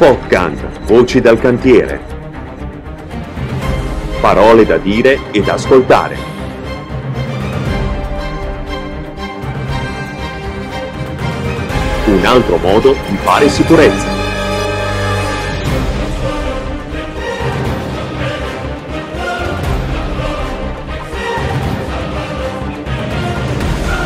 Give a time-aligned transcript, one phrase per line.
[0.00, 2.00] Podcast Voci dal cantiere.
[4.18, 6.16] Parole da dire e da ascoltare.
[12.06, 14.06] Un altro modo di fare sicurezza.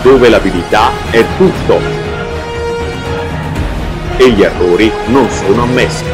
[0.03, 2.04] Dove l'abilità è tutto
[4.17, 6.05] e gli errori non sono ammessi.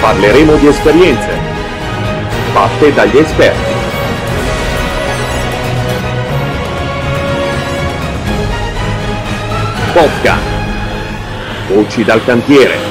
[0.00, 1.46] Parleremo di esperienze
[2.56, 3.74] fatte dagli esperti.
[9.92, 10.42] Podcast.
[11.68, 12.85] Voci dal cantiere.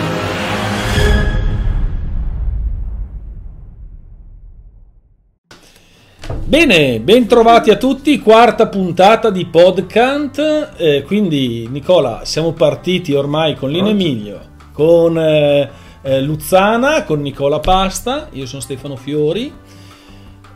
[6.55, 10.71] Bene, bentrovati a tutti, quarta puntata di Podcant.
[10.77, 14.39] Eh, quindi, Nicola, siamo partiti ormai con Lino Emilio,
[14.71, 15.69] con eh,
[16.01, 18.29] eh, Luzzana, con Nicola Pasta.
[18.31, 19.53] Io sono Stefano Fiori.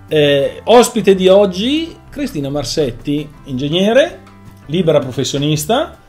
[0.08, 4.22] Eh, ospite di oggi, Cristina Marsetti, ingegnere,
[4.67, 6.00] libera professionista,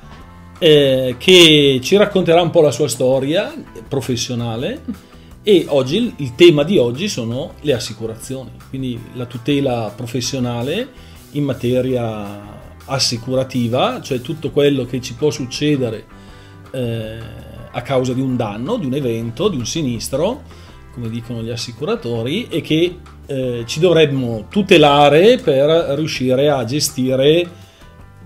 [0.60, 3.52] eh, che ci racconterà un po' la sua storia
[3.88, 5.09] professionale
[5.42, 10.88] e oggi il tema di oggi sono le assicurazioni, quindi la tutela professionale
[11.32, 16.04] in materia assicurativa, cioè tutto quello che ci può succedere
[16.72, 17.18] eh,
[17.72, 20.42] a causa di un danno, di un evento, di un sinistro,
[20.92, 27.48] come dicono gli assicuratori, e che eh, ci dovremmo tutelare per riuscire a gestire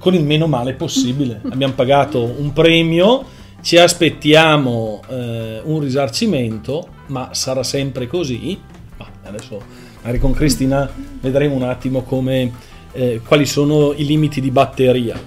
[0.01, 1.41] con il meno male possibile.
[1.49, 3.25] Abbiamo pagato un premio,
[3.61, 8.61] ci aspettiamo eh, un risarcimento ma sarà sempre così?
[8.97, 9.61] Ma adesso
[10.03, 12.53] magari con Cristina vedremo un attimo come,
[12.93, 15.21] eh, quali sono i limiti di batteria.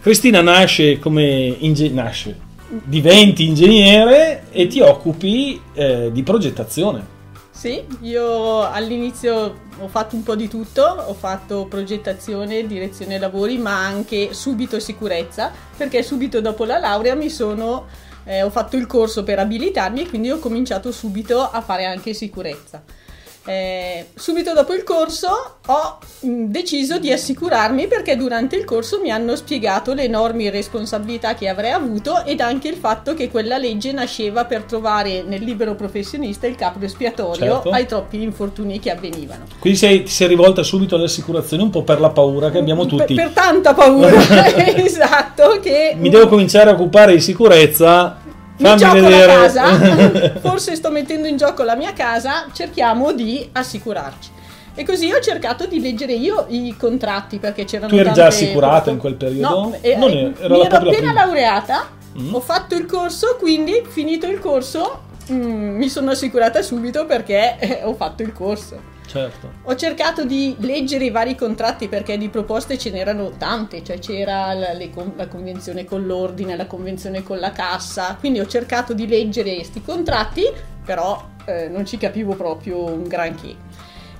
[0.00, 2.38] Cristina nasce come inge- nasce,
[2.84, 7.16] diventi ingegnere e ti occupi eh, di progettazione.
[7.50, 13.84] Sì, io all'inizio ho fatto un po' di tutto, ho fatto progettazione, direzione lavori, ma
[13.84, 17.86] anche subito sicurezza, perché subito dopo la laurea mi sono
[18.28, 22.12] eh, ho fatto il corso per abilitarmi e quindi ho cominciato subito a fare anche
[22.12, 22.82] sicurezza.
[23.48, 29.10] Eh, subito dopo il corso ho mm, deciso di assicurarmi perché durante il corso mi
[29.10, 33.90] hanno spiegato le enormi responsabilità che avrei avuto ed anche il fatto che quella legge
[33.92, 37.70] nasceva per trovare nel libero professionista il capo espiatorio certo.
[37.70, 39.46] ai troppi infortuni che avvenivano.
[39.58, 42.84] Quindi sei, ti sei rivolta subito alle assicurazioni un po' per la paura che abbiamo
[42.84, 43.14] tutti.
[43.14, 44.10] Per, per tanta paura,
[44.76, 45.58] esatto.
[45.62, 45.94] Che...
[45.96, 48.26] Mi devo cominciare a occupare di sicurezza
[48.58, 49.26] mi gioco vedere.
[49.26, 54.36] la casa, forse sto mettendo in gioco la mia casa, cerchiamo di assicurarci.
[54.74, 58.90] E così ho cercato di leggere io i contratti perché c'erano Tu eri già assicurata
[58.90, 59.48] in quel periodo?
[59.48, 61.88] No, eh, non era mi ero appena laureata,
[62.20, 62.34] mm.
[62.34, 65.02] ho fatto il corso, quindi finito il corso
[65.32, 68.96] mm, mi sono assicurata subito perché eh, ho fatto il corso.
[69.08, 69.50] Certo.
[69.62, 74.52] Ho cercato di leggere i vari contratti perché di proposte ce n'erano tante, cioè c'era
[74.52, 79.08] la, le, la, convenzione con l'ordine, la convenzione con la cassa, quindi ho cercato di
[79.08, 80.44] leggere questi contratti,
[80.84, 83.56] però eh, non ci capivo proprio un granché.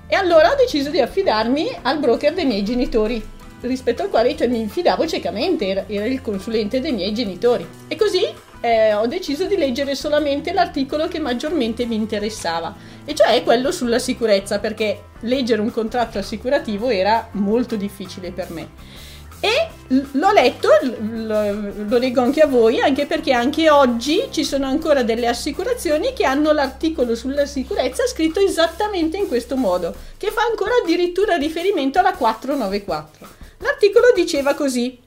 [0.07, 3.23] E allora ho deciso di affidarmi al broker dei miei genitori,
[3.61, 7.69] rispetto al quale cioè, mi fidavo ciecamente, era, era il consulente dei miei genitori.
[7.89, 8.27] E così
[8.61, 12.75] eh, ho deciso di leggere solamente l'articolo che maggiormente mi interessava,
[13.05, 18.97] e cioè quello sulla sicurezza, perché leggere un contratto assicurativo era molto difficile per me.
[19.41, 19.69] E
[20.13, 20.69] l'ho letto,
[21.01, 26.13] lo, lo leggo anche a voi, anche perché anche oggi ci sono ancora delle assicurazioni
[26.13, 32.01] che hanno l'articolo sulla sicurezza scritto esattamente in questo modo, che fa ancora addirittura riferimento
[32.01, 33.29] alla 494.
[33.59, 35.07] L'articolo diceva così.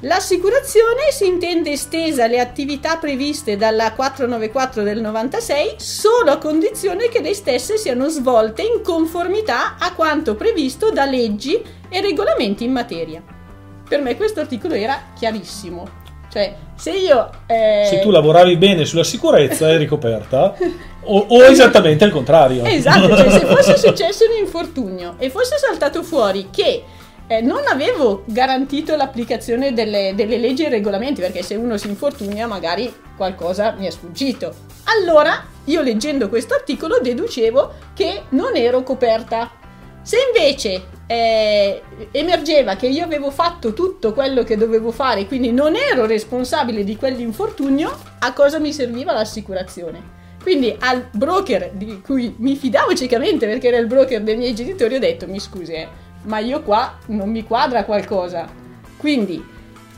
[0.00, 7.22] L'assicurazione si intende estesa alle attività previste dalla 494 del 96 solo a condizione che
[7.22, 13.22] le stesse siano svolte in conformità a quanto previsto da leggi e regolamenti in materia.
[13.88, 16.04] Per me questo articolo era chiarissimo.
[16.30, 17.30] Cioè, se io...
[17.46, 17.86] Eh...
[17.88, 20.54] Se tu lavoravi bene sulla sicurezza eri coperta,
[21.04, 22.64] o, o esattamente al contrario.
[22.64, 26.82] Esatto, cioè se fosse successo un infortunio e fosse saltato fuori che
[27.28, 32.46] eh, non avevo garantito l'applicazione delle, delle, leggi e regolamenti perché se uno si infortuna
[32.46, 34.54] magari qualcosa mi è sfuggito.
[34.84, 39.50] Allora io leggendo questo articolo deducevo che non ero coperta.
[40.02, 41.82] Se invece eh,
[42.12, 46.96] emergeva che io avevo fatto tutto quello che dovevo fare, quindi non ero responsabile di
[46.96, 50.14] quell'infortunio, a cosa mi serviva l'assicurazione?
[50.40, 54.94] Quindi al broker di cui mi fidavo ciecamente perché era il broker dei miei genitori
[54.94, 55.88] ho detto mi scusi, eh,
[56.26, 58.48] ma io qua non mi quadra qualcosa.
[58.96, 59.44] Quindi,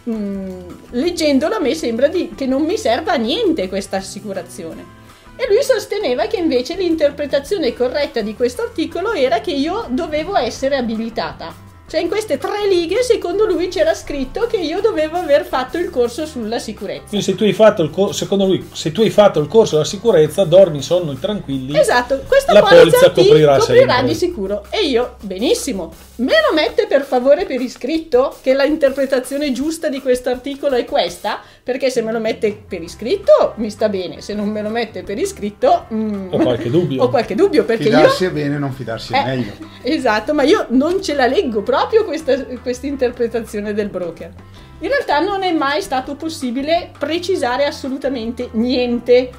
[0.05, 4.97] mh, leggendolo a me sembra di, che non mi serva a niente questa assicurazione.
[5.37, 10.77] E lui sosteneva che invece l'interpretazione corretta di questo articolo era che io dovevo essere
[10.77, 11.67] abilitata.
[11.89, 15.89] Cioè in queste tre righe secondo lui c'era scritto che io dovevo aver fatto il
[15.89, 17.07] corso sulla sicurezza.
[17.09, 19.71] Quindi se tu hai fatto il corso, secondo lui, se tu hai fatto il corso
[19.71, 21.79] sulla sicurezza, dormi sonno tranquilli.
[21.79, 24.65] Esatto, questa la polizza, polizza ti coprirà coprirà di sicuro.
[24.69, 25.91] E io, benissimo.
[26.19, 30.85] Me lo mette per favore per iscritto che la interpretazione giusta di questo articolo è
[30.85, 31.39] questa?
[31.63, 35.05] Perché se me lo mette per iscritto mi sta bene, se non me lo mette
[35.05, 37.03] per iscritto mm, Ho qualche dubbio.
[37.05, 39.53] ho qualche dubbio perché Fidarsi io è bene, non fidarsi è Eh, meglio.
[39.83, 44.33] Esatto, ma io non ce la leggo proprio questa, questa interpretazione del broker.
[44.81, 49.31] In realtà non è mai stato possibile precisare assolutamente niente.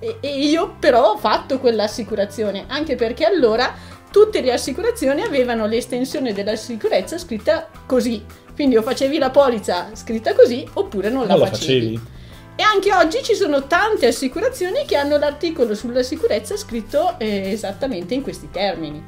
[0.00, 3.74] E, e io però ho fatto quell'assicurazione, anche perché allora
[4.10, 8.24] tutte le assicurazioni avevano l'estensione della sicurezza scritta così.
[8.54, 11.96] Quindi o facevi la polizza scritta così oppure non la Non la facevi.
[11.96, 12.16] facevi.
[12.56, 18.14] E anche oggi ci sono tante assicurazioni che hanno l'articolo sulla sicurezza scritto eh, esattamente
[18.14, 19.00] in questi termini.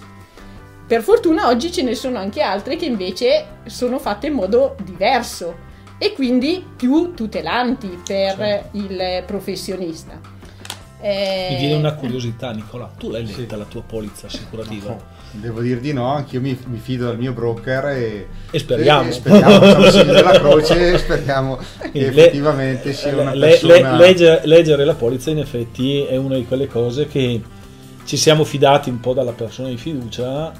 [0.86, 5.68] Per fortuna oggi ce ne sono anche altre che invece sono fatte in modo diverso
[5.98, 8.76] e quindi più tutelanti per Certo.
[8.76, 10.18] il professionista.
[11.02, 12.90] Eh, Mi viene una curiosità, Nicola.
[12.98, 13.58] Tu l'hai letta Sì.
[13.58, 14.90] la tua polizza assicurativa?
[14.90, 15.00] Oh,
[15.32, 19.08] devo dir di no, anch'io mi, mi fido del mio broker e, E speriamo.
[19.08, 23.92] e speriamo, siamo segni della croce e speriamo che Le- effettivamente sia una le- persona...
[23.96, 27.40] le- leggere, leggere la polizza in effetti è una di quelle cose che
[28.04, 30.52] ci siamo fidati un po' dalla persona di fiducia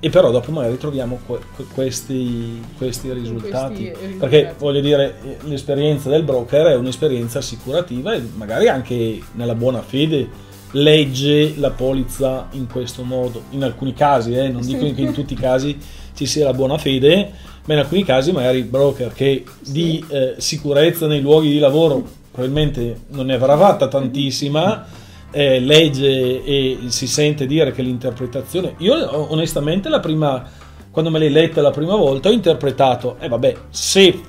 [0.00, 3.90] e però dopo magari troviamo que- que- questi, questi risultati.
[3.90, 4.16] risultati.
[4.18, 10.48] Perché voglio dire, l'esperienza del broker è un'esperienza assicurativa e magari anche nella buona fede
[10.72, 13.42] legge la polizza in questo modo.
[13.50, 14.76] In alcuni casi, eh, non Sì.
[14.76, 15.76] dico che in tutti i casi
[16.14, 17.30] ci sia la buona fede,
[17.66, 22.02] ma in alcuni casi magari il broker che di eh, sicurezza nei luoghi di lavoro
[22.30, 24.86] probabilmente non ne avrà fatta tantissima,
[25.30, 28.74] eh, legge e si sente dire che l'interpretazione...
[28.78, 30.44] Io onestamente la prima,
[30.90, 34.20] quando me l'hai letta la prima volta ho interpretato, e vabbè, se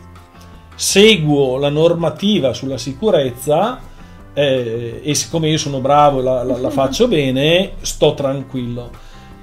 [0.75, 3.80] seguo la normativa sulla sicurezza
[4.33, 8.89] eh, e siccome io sono bravo e la, la- la faccio bene, sto tranquillo.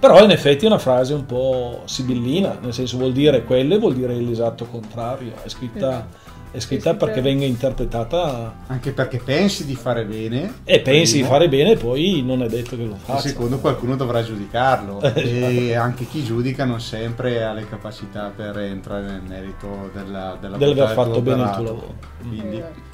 [0.00, 3.78] Però in effetti è una frase un po' sibillina, nel senso vuol dire quello e
[3.78, 5.32] vuol dire l'esatto contrario.
[5.42, 6.06] È scritta,
[6.50, 11.48] è scritta perché venga interpretata Anche perché pensi di fare bene e pensi di fare
[11.48, 13.28] bene e poi non è detto che lo e faccia.
[13.28, 18.58] secondo qualcuno dovrà giudicarlo Eh, e anche chi giudica non sempre ha le capacità per
[18.58, 21.94] entrare nel merito della, della Dell'aver del fatto bene il tuo lavoro.
[22.20, 22.86] Quindi, Esatto.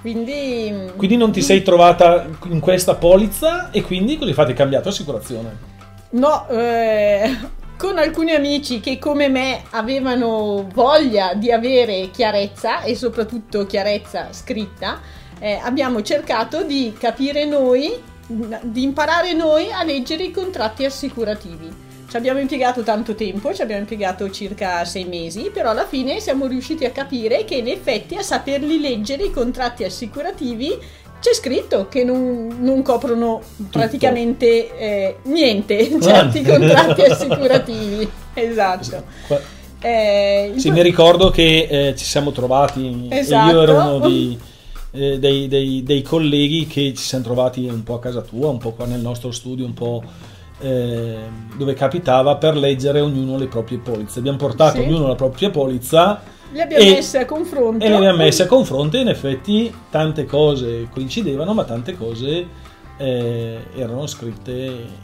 [0.00, 4.50] Quindi, Quindi non ti sei trovata in questa polizza e quindi cosa hai fatto?
[4.50, 5.56] Hai cambiato assicurazione?
[6.10, 7.36] No, eh,
[7.76, 15.00] con alcuni amici che come me avevano voglia di avere chiarezza e soprattutto chiarezza scritta,
[15.38, 17.92] eh, abbiamo cercato di capire noi,
[18.26, 21.84] di imparare noi a leggere i contratti assicurativi.
[22.08, 26.46] Ci abbiamo impiegato tanto tempo, ci abbiamo impiegato circa sei mesi, però alla fine siamo
[26.46, 30.78] riusciti a capire che in effetti a saperli leggere i contratti assicurativi
[31.20, 33.40] c'è scritto che non, non coprono
[33.70, 38.08] praticamente eh, niente certi contratti assicurativi.
[38.34, 39.02] Esatto.
[39.26, 39.40] Qua-
[39.80, 43.50] Eh, Sì, mi ricordo che eh, ci siamo trovati Esatto.
[43.52, 44.38] io ero uno di-
[44.92, 48.58] eh, dei, dei- dei colleghi che ci siamo trovati un po' a casa tua, un
[48.58, 50.02] po' qua nel nostro studio, un po'
[50.60, 51.16] eh,
[51.56, 54.18] dove capitava per leggere ognuno le proprie polizze.
[54.20, 54.82] Abbiamo portato Sì.
[54.86, 57.84] ognuno la propria polizza li abbiamo e- messi a confronto.
[57.84, 62.46] e le abbiamo messe a confronto e in effetti tante cose coincidevano, ma tante cose
[62.98, 64.52] eh, erano scritte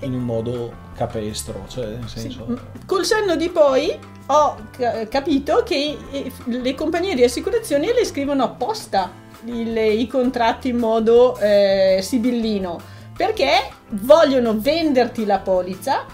[0.00, 2.44] in un modo capestro, cioè nel Sì, senso...
[2.46, 3.94] m- Col senno di poi
[4.26, 9.10] ho ca- capito che eh, le compagnie di assicurazioni le scrivono apposta
[9.44, 12.80] il- i contratti in modo eh, sibillino
[13.16, 13.50] perché
[13.90, 16.04] vogliono venderti la polizza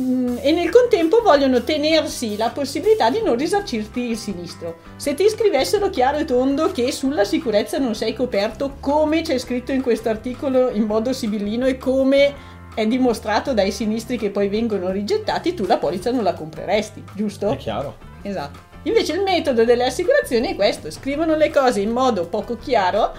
[0.00, 4.78] mm, e nel contempo vogliono tenersi la possibilità di non risarcirti il sinistro.
[4.96, 9.72] Se ti scrivessero chiaro e tondo che sulla sicurezza non sei coperto come c'è scritto
[9.72, 12.34] in questo articolo in modo sibillino e come
[12.74, 17.50] è dimostrato dai sinistri che poi vengono rigettati, tu la polizza non la compreresti, giusto?
[17.50, 17.96] È chiaro.
[18.22, 18.70] Esatto.
[18.84, 23.12] Invece il metodo delle assicurazioni è questo, scrivono le cose in modo poco chiaro,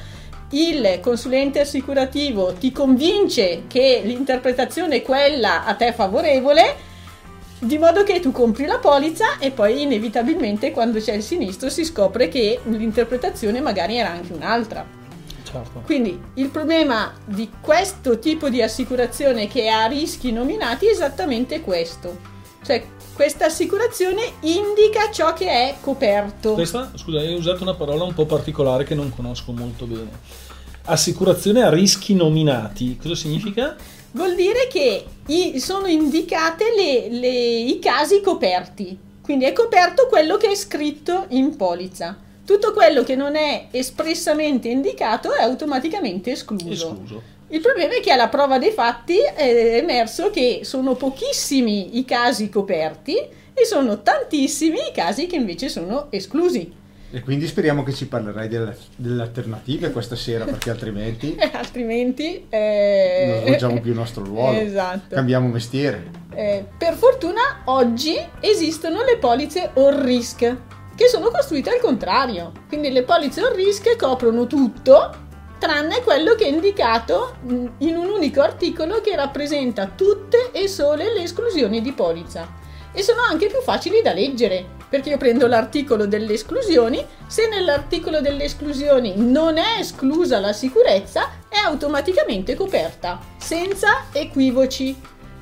[0.53, 6.91] il consulente assicurativo ti convince che l'interpretazione è quella a te favorevole,
[7.59, 11.85] di modo che tu compri la polizza e poi inevitabilmente quando c'è il sinistro si
[11.85, 14.85] scopre che l'interpretazione magari era anche un'altra.
[15.43, 15.81] Certo.
[15.85, 22.32] Quindi il problema di questo tipo di assicurazione che ha rischi nominati è esattamente questo.
[22.63, 26.53] Cioè, questa assicurazione indica ciò che è coperto.
[26.53, 30.09] Questa, scusa, hai usato una parola un po' particolare che non conosco molto bene.
[30.85, 33.75] Assicurazione a rischi nominati, cosa significa?
[34.11, 38.97] Vuol dire che i- sono indicate le- le- i casi coperti.
[39.21, 42.17] Quindi è coperto quello che è scritto in polizza.
[42.45, 46.69] Tutto quello che non è espressamente indicato è automaticamente escluso.
[46.69, 47.21] Escluso.
[47.49, 52.49] Il problema è che alla prova dei fatti è emerso che sono pochissimi i casi
[52.49, 53.15] coperti
[53.53, 56.81] e sono tantissimi i casi che invece sono esclusi.
[57.15, 62.47] E quindi speriamo che ci parlerai delle, delle alternative questa sera, perché altrimenti Altrimenti...
[62.49, 64.57] eh, non svolgiamo più il nostro ruolo.
[64.57, 65.13] Esatto.
[65.13, 66.09] Cambiamo mestiere.
[66.33, 70.39] Eh, per fortuna oggi esistono le polizze all risk
[70.95, 72.51] che sono costruite al contrario.
[72.67, 75.21] Quindi le polizze all risk coprono tutto
[75.63, 81.23] tranne quello che è indicato in un unico articolo che rappresenta tutte e sole le
[81.23, 82.45] esclusioni di polizza.
[82.91, 88.19] E sono anche più facili da leggere, perché io prendo l'articolo delle esclusioni, se nell'articolo
[88.19, 94.93] delle esclusioni non è esclusa la sicurezza, è automaticamente coperta, senza equivoci.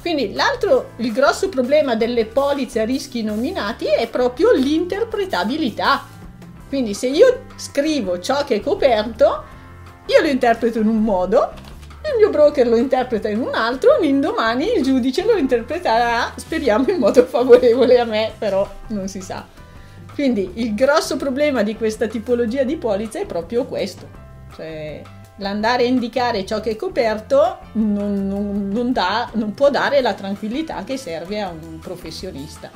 [0.02, 6.06] Quindi l'altro, il grosso problema delle polizze a rischi nominati è proprio l'interpretabilità.
[6.70, 9.60] Quindi se io scrivo ciò che è coperto,
[10.08, 11.52] io lo interpreto in un modo,
[12.04, 16.90] il mio broker lo interpreta in un altro, un indomani il giudice lo interpreterà, speriamo,
[16.90, 19.46] in modo favorevole a me, però non si sa.
[20.14, 24.08] Quindi il grosso problema di questa tipologia di polizza è proprio questo.
[24.56, 25.02] Cioè,
[25.38, 30.14] l'andare a indicare ciò che è coperto non, non- non dà- non può dare la
[30.14, 32.70] tranquillità che serve a un professionista.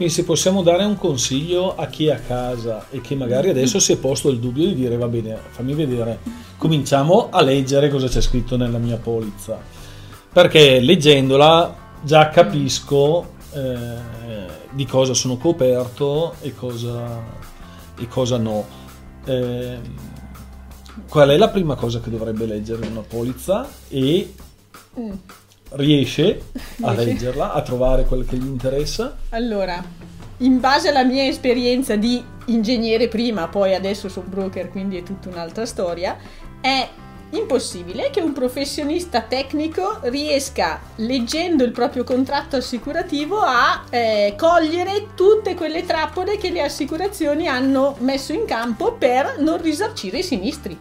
[0.00, 3.78] Quindi se possiamo dare un consiglio a chi è a casa e che magari adesso
[3.78, 6.20] si è posto il dubbio di dire va bene, fammi vedere,
[6.56, 9.60] cominciamo a leggere cosa c'è scritto nella mia polizza.
[10.32, 13.96] Perché leggendola già capisco eh,
[14.70, 17.22] di cosa sono coperto e cosa,
[17.98, 18.64] e cosa no.
[19.26, 19.78] Eh,
[21.10, 24.32] qual è la prima cosa che dovrebbe leggere una polizza e
[24.98, 25.12] Mm.
[25.70, 26.42] Riesce
[26.82, 29.16] a leggerla, a trovare quel che gli interessa?
[29.30, 29.82] Allora,
[30.38, 35.28] in base alla mia esperienza di ingegnere prima, poi adesso sono broker, quindi è tutta
[35.28, 36.16] un'altra storia,
[36.60, 36.88] è
[37.32, 45.54] impossibile che un professionista tecnico riesca, leggendo il proprio contratto assicurativo, a eh, cogliere tutte
[45.54, 50.78] quelle trappole che le assicurazioni hanno messo in campo per non risarcire i sinistri.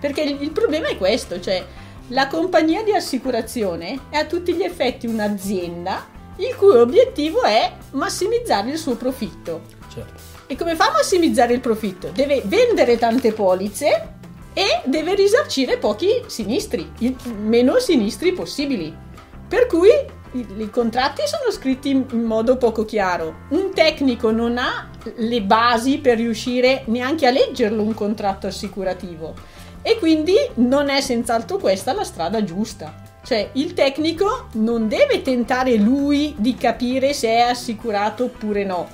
[0.00, 1.62] Perché il, il problema è questo, cioè
[2.10, 8.70] la compagnia di assicurazione è a tutti gli effetti un'azienda il cui obiettivo è massimizzare
[8.70, 9.62] il suo profitto.
[9.92, 10.28] Certo.
[10.46, 12.10] E come fa a massimizzare il profitto?
[12.12, 14.14] Deve vendere tante polizze
[14.52, 18.92] e deve risarcire pochi sinistri, il meno sinistri possibili.
[19.46, 19.90] Per cui
[20.32, 23.46] i, i contratti sono scritti in, in modo poco chiaro.
[23.50, 29.98] Un tecnico non ha le basi per riuscire neanche a leggerlo un contratto assicurativo e
[29.98, 33.08] quindi non è senz'altro questa la strada giusta.
[33.22, 38.88] Cioè il tecnico non deve tentare lui di capire se è assicurato oppure no,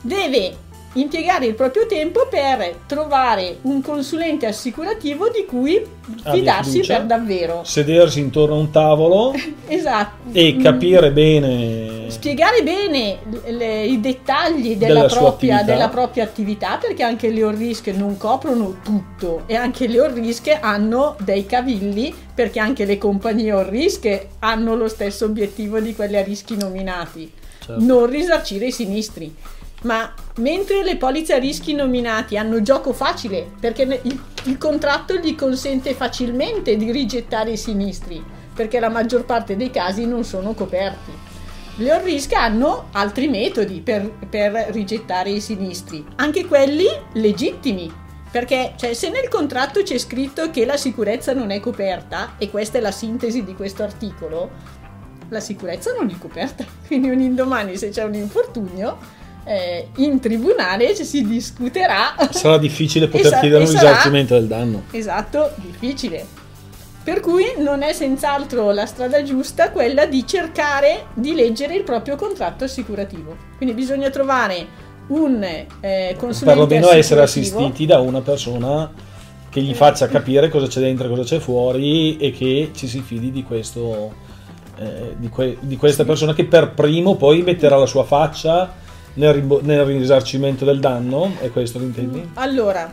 [0.00, 0.56] deve
[0.94, 5.76] impiegare il proprio tempo per trovare un consulente assicurativo di cui
[6.22, 6.96] Abbia fidarsi fiducia.
[6.96, 7.62] per davvero.
[7.64, 9.32] Sedersi intorno a un tavolo
[9.66, 10.28] Esatto.
[10.32, 10.62] e Mm.
[10.62, 15.62] capire bene Spiegare bene le- i dettagli della, Della propria, attività.
[15.72, 21.16] della propria attività perché anche le risk non coprono tutto e anche le risk hanno
[21.20, 26.56] dei cavilli perché anche le compagnie risk hanno lo stesso obiettivo di quelle a rischi
[26.56, 27.32] nominati
[27.64, 27.82] Certo.
[27.82, 29.34] non risarcire i sinistri
[29.84, 35.34] ma mentre le polizze a rischi nominati hanno gioco facile perché il, il contratto gli
[35.34, 38.22] consente facilmente di rigettare i sinistri
[38.54, 41.32] perché la maggior parte dei casi non sono coperti
[41.78, 47.92] le risk hanno altri metodi per, per rigettare i sinistri, anche quelli legittimi.
[48.30, 52.78] Perché cioè, se nel contratto c'è scritto che la sicurezza non è coperta, e questa
[52.78, 54.50] è la sintesi di questo articolo,
[55.28, 56.64] la sicurezza non è coperta.
[56.86, 58.98] Quindi un indomani se c'è un infortunio,
[59.44, 62.14] eh, in tribunale ci si discuterà.
[62.30, 64.82] sarà difficile poter sa- chiedere un risarcimento del danno.
[64.90, 66.42] Esatto, difficile.
[67.04, 72.16] Per cui non è senz'altro la strada giusta quella di cercare di leggere il proprio
[72.16, 73.36] contratto assicurativo.
[73.58, 74.66] Quindi bisogna trovare
[75.08, 78.90] un eh, consulente Perlomeno essere assistiti da una persona
[79.50, 83.00] che gli faccia capire cosa c'è dentro e cosa c'è fuori e che ci si
[83.02, 84.14] fidi di questo
[84.78, 88.82] eh, di, que- di questa persona che per primo poi metterà la sua faccia
[89.14, 92.30] nel, rimbo- nel risarcimento del danno è questo lo intendi?
[92.34, 92.92] Allora,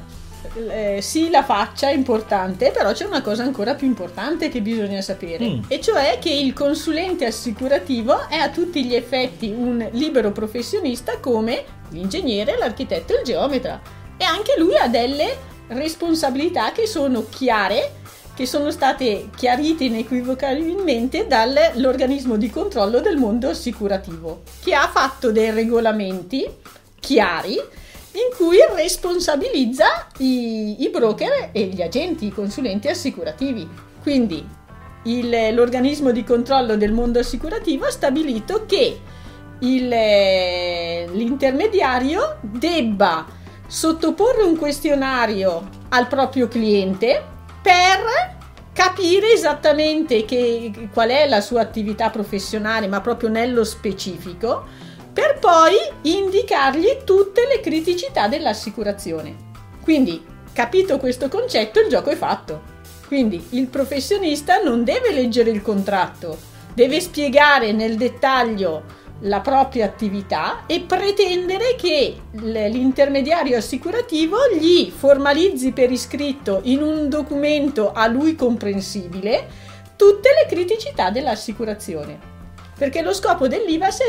[0.69, 5.01] eh, sì, la faccia è importante, però c'è una cosa ancora più importante che bisogna
[5.01, 5.59] sapere, Mm.
[5.67, 11.63] e cioè che il consulente assicurativo è a tutti gli effetti un libero professionista come
[11.89, 13.79] l'ingegnere, l'architetto e il geometra.
[14.17, 17.91] E anche lui ha delle responsabilità che sono chiare,
[18.33, 25.51] che sono state chiarite inequivocabilmente dall'organismo di controllo del mondo assicurativo, che ha fatto dei
[25.51, 26.47] regolamenti
[26.99, 33.67] chiari in cui responsabilizza i, i broker e gli agenti, i consulenti assicurativi.
[34.01, 34.45] Quindi
[35.03, 38.99] il- l'organismo di controllo del mondo assicurativo ha stabilito che
[39.59, 39.87] il-
[41.13, 43.25] l'intermediario debba
[43.67, 47.23] sottoporre un questionario al proprio cliente
[47.61, 48.39] per
[48.73, 54.65] capire esattamente che- qual è la sua attività professionale, ma proprio nello specifico,
[55.13, 59.35] per poi indicargli tutte le criticità dell'assicurazione.
[59.83, 62.69] Quindi, capito questo concetto, il gioco è fatto.
[63.07, 66.37] Quindi il professionista non deve leggere il contratto,
[66.73, 68.83] deve spiegare nel dettaglio
[69.21, 77.91] la propria attività e pretendere che l'intermediario assicurativo gli formalizzi per iscritto in un documento
[77.91, 79.47] a lui comprensibile
[79.95, 82.29] tutte le criticità dell'assicurazione.
[82.75, 83.99] Perché lo scopo dell'IVAS,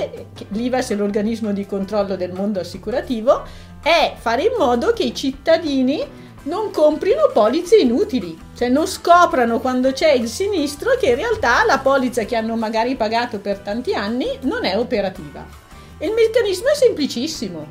[0.48, 3.42] l'IVAS è l'organismo di controllo del mondo assicurativo,
[3.82, 6.02] è fare in modo che i cittadini
[6.44, 11.78] non comprino polizze inutili, cioè non scoprano quando c'è il sinistro che in realtà la
[11.78, 15.46] polizza che hanno magari pagato per tanti anni non è operativa.
[15.98, 17.64] Il meccanismo è semplicissimo.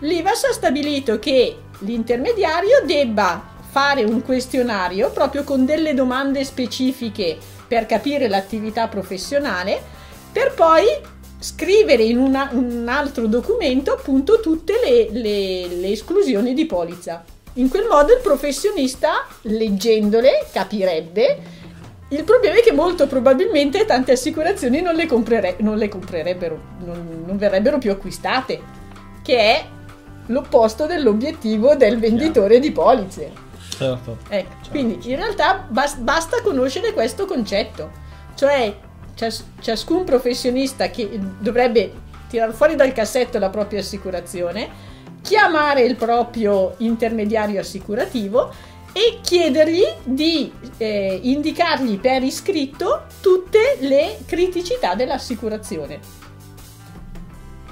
[0.00, 7.86] L'IVAS ha stabilito che l'intermediario debba fare un questionario proprio con delle domande specifiche per
[7.86, 9.82] capire l'attività professionale,
[10.32, 10.86] per poi
[11.38, 17.22] scrivere in una- un altro documento appunto tutte le, le- le esclusioni di polizza.
[17.54, 21.62] In quel modo il professionista, leggendole, capirebbe.
[22.08, 27.22] Il problema è che molto probabilmente tante assicurazioni non le, comprere- non le comprerebbero, non,
[27.26, 28.60] non verrebbero più acquistate,
[29.22, 29.64] che è
[30.26, 33.32] l'opposto dell'obiettivo del venditore di polizze.
[33.70, 34.18] Certo.
[34.28, 34.70] Ecco, Certo.
[34.70, 37.90] quindi in realtà bas- basta conoscere questo concetto,
[38.34, 38.74] cioè
[39.14, 41.92] cias- ciascun professionista che dovrebbe
[42.28, 44.92] tirare fuori dal cassetto la propria assicurazione,
[45.24, 48.52] chiamare il proprio intermediario assicurativo
[48.92, 55.94] e chiedergli di eh, indicargli per iscritto tutte le criticità dell'assicurazione.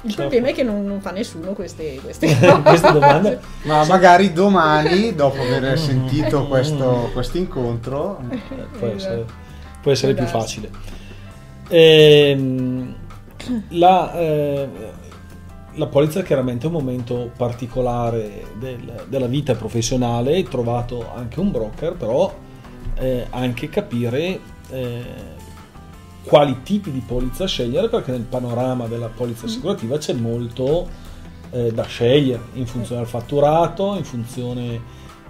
[0.05, 0.23] Il Certo.
[0.23, 2.27] problema è che non, non fa nessuno queste, queste
[2.65, 3.39] Queste domande.
[3.65, 8.37] Ma magari domani, dopo aver sentito questo questo incontro, Eh,
[8.79, 8.97] può Esatto.
[8.97, 9.25] essere,
[9.83, 10.39] può essere più darsi.
[10.39, 10.71] facile.
[11.69, 12.95] Ehm,
[13.69, 14.69] la, eh,
[15.75, 21.51] la polizza è chiaramente un momento particolare del- della vita professionale, hai trovato anche un
[21.51, 22.35] broker, però
[22.95, 25.03] eh, anche capire eh,
[26.25, 30.89] quali tipi di polizza scegliere, perché nel panorama della polizza assicurativa c'è molto
[31.51, 34.81] eh, da scegliere in funzione al fatturato, in funzione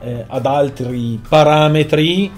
[0.01, 2.31] eh, ad altri parametri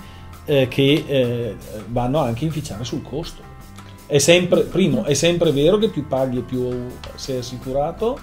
[0.44, 1.56] eh, che eh,
[1.88, 3.52] vanno anche a inficiare sul costo.
[4.06, 8.18] È sempre, primo, è sempre vero che più paghi e più sei assicurato?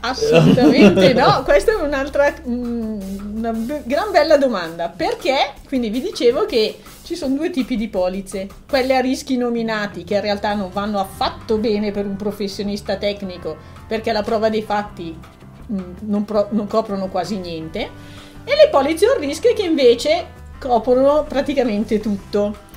[0.00, 3.00] Assolutamente no, questa è un'altra mm,
[3.36, 3.52] una
[3.84, 4.88] gran bella domanda.
[4.88, 5.52] Perché?
[5.66, 10.14] Quindi vi dicevo che ci sono due tipi di polizze, quelle a rischi nominati che
[10.14, 13.56] in realtà non vanno affatto bene per un professionista tecnico
[13.86, 15.14] perché la prova dei fatti
[15.72, 17.80] mm, non, pro- non coprono quasi niente
[18.44, 22.68] e le polizze on risk che invece coprono praticamente tutto.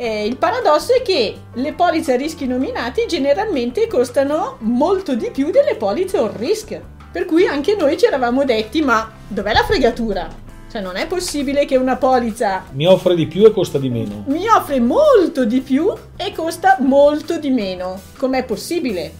[0.00, 5.50] Eh, il paradosso è che le polizze a rischi nominati generalmente costano molto di più
[5.50, 6.80] delle polizze on risk.
[7.10, 10.28] Per cui anche noi ci eravamo detti: ma dov'è la fregatura?
[10.70, 14.22] Cioè, non è possibile che una polizza Mi offre di più e costa di meno.
[14.26, 17.98] mi offre molto di più e costa molto di meno.
[18.18, 19.12] Com'è possibile?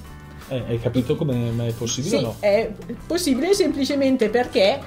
[0.49, 2.37] Eh, hai capito come è possibile Sì, o no?
[2.41, 2.71] è
[3.07, 4.79] possibile semplicemente perché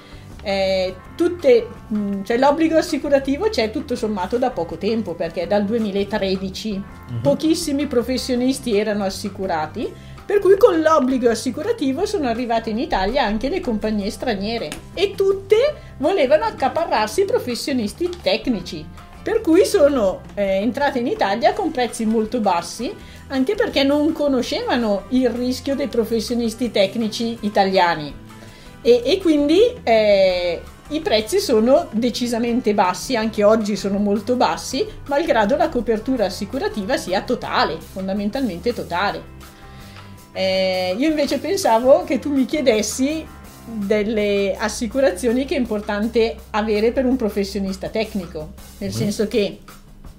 [0.44, 6.74] eh, tutte, mh, cioè l'obbligo assicurativo c'è tutto sommato da poco tempo, perché dal 2013
[7.12, 7.22] Mhm.
[7.22, 9.92] pochissimi professionisti erano assicurati,
[10.26, 15.56] per cui con l'obbligo assicurativo sono arrivate in Italia anche le compagnie straniere e tutte
[15.98, 18.86] volevano accaparrarsi i professionisti tecnici.
[19.24, 22.92] Per cui sono eh, entrate in Italia con prezzi molto bassi,
[23.28, 28.12] anche perché non conoscevano il rischio dei professionisti tecnici italiani.
[28.82, 35.56] E, e quindi eh, i prezzi sono decisamente bassi, anche oggi sono molto bassi, malgrado
[35.56, 39.40] la copertura assicurativa sia totale, fondamentalmente totale.
[40.34, 43.26] Eh, io invece pensavo che tu mi chiedessi
[43.64, 48.94] delle assicurazioni che è importante avere per un professionista tecnico, nel Mm.
[48.94, 49.60] senso che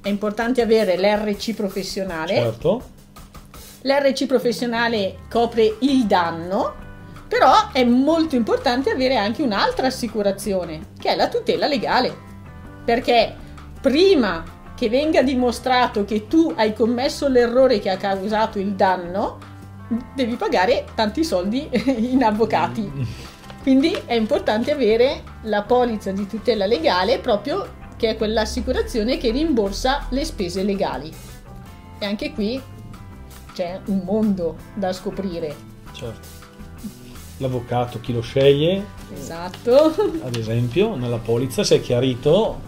[0.00, 2.82] è importante avere l'RC professionale, Certo.
[3.82, 6.74] l'RC professionale copre il danno,
[7.32, 12.14] però è molto importante avere anche un'altra assicurazione, che è la tutela legale,
[12.84, 13.34] perché
[13.80, 14.44] prima
[14.76, 19.38] che venga dimostrato che tu hai commesso l'errore che ha causato il danno,
[20.14, 21.70] devi pagare tanti soldi
[22.12, 22.92] in avvocati.
[23.62, 30.06] Quindi è importante avere la polizza di tutela legale proprio che è quell'assicurazione che rimborsa
[30.10, 31.10] le spese legali.
[31.98, 32.60] E anche qui
[33.54, 35.56] c'è un mondo da scoprire.
[35.94, 36.31] certo.
[37.42, 39.92] L'avvocato chi lo sceglie, Esatto.
[40.24, 42.58] ad esempio, nella polizza si è chiarito,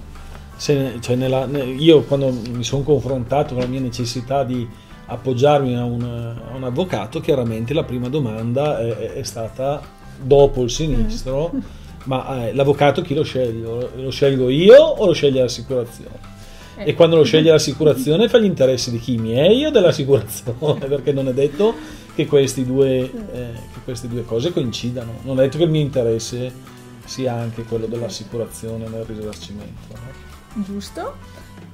[0.56, 4.66] se- cioè nella- ne- io quando mi sono confrontato con la mia necessità di
[5.06, 9.80] appoggiarmi a un, a un avvocato, chiaramente la prima domanda è, è stata
[10.20, 11.52] dopo il sinistro,
[12.04, 13.90] ma eh, l'avvocato chi lo sceglie?
[13.96, 16.32] Lo, scelgo io o lo sceglie l'assicurazione?
[16.78, 16.88] Eh.
[16.90, 19.16] E quando lo sceglie l'assicurazione fa gli interessi di chi?
[19.18, 20.86] Miei o dell'assicurazione?
[20.88, 21.72] Perché non è detto
[22.14, 23.10] che, questi due, eh,
[23.72, 25.12] che queste due cose coincidano.
[25.22, 26.52] Non è detto che il mio interesse
[27.04, 29.92] sia anche quello dell'assicurazione nel risarcimento.
[29.92, 30.62] no?
[30.64, 31.16] giusto.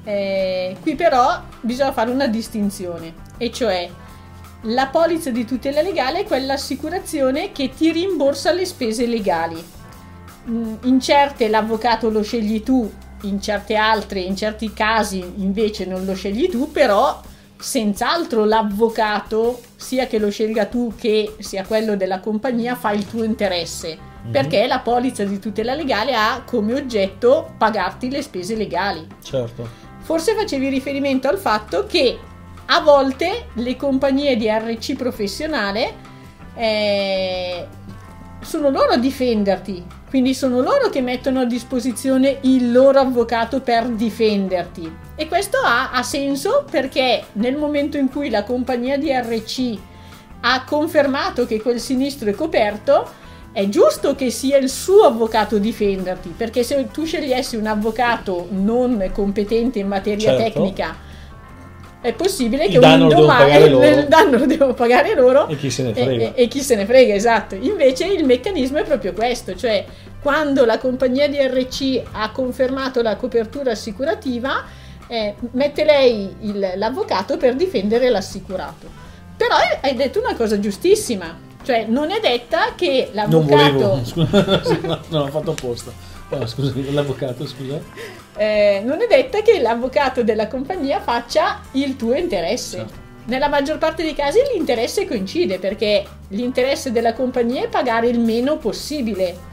[0.05, 3.89] Eh, qui però bisogna fare una distinzione, e cioè
[4.63, 9.63] la polizza di tutela legale è quell'assicurazione che ti rimborsa le spese legali.
[10.49, 12.91] Mm, In certe l'avvocato lo scegli tu,
[13.23, 17.21] in certe altre, in certi casi invece non lo scegli tu, però
[17.61, 23.23] senz'altro l'avvocato, sia che lo scelga tu che sia quello della compagnia, fa il tuo
[23.23, 24.09] interesse.
[24.31, 29.07] Perché la polizza di tutela legale ha come oggetto pagarti le spese legali.
[29.23, 29.67] Certo.
[30.01, 32.19] Forse facevi riferimento al fatto che
[32.67, 35.95] a volte le compagnie di RC professionale
[36.55, 37.67] eh,
[38.43, 43.87] sono loro a difenderti, quindi sono loro che mettono a disposizione il loro avvocato per
[43.89, 44.93] difenderti.
[45.15, 49.79] E questo ha, ha senso perché nel momento in cui la compagnia di RC
[50.41, 53.19] ha confermato che quel sinistro è coperto,
[53.53, 58.47] è giusto che sia il suo avvocato a difenderti, perché se tu scegliessi un avvocato
[58.51, 60.43] non competente in materia Certo.
[60.43, 60.97] tecnica,
[62.01, 65.71] è possibile Il che danno un domani il danno lo devono pagare loro E chi
[65.71, 66.25] se ne frega.
[66.25, 67.55] e- e chi se ne frega, esatto.
[67.55, 69.85] Invece il meccanismo è proprio questo, cioè
[70.23, 74.65] quando la compagnia di RC ha confermato la copertura assicurativa,
[75.09, 78.87] eh, mette lei il- l'avvocato per difendere l'assicurato.
[79.37, 83.73] Però hai- detto una cosa giustissima, cioè non è detta che Non l'avvocato...
[83.73, 85.93] volevo, scusa, no, non l'ho fatto apposta.
[86.31, 87.79] No, scusa, l'avvocato, scusa.
[88.37, 92.77] Eh, non è detta che l'avvocato della compagnia faccia il tuo interesse.
[92.79, 93.09] Certo.
[93.27, 98.57] Nella maggior parte dei casi l'interesse coincide perché l'interesse della compagnia è pagare il meno
[98.57, 99.49] possibile.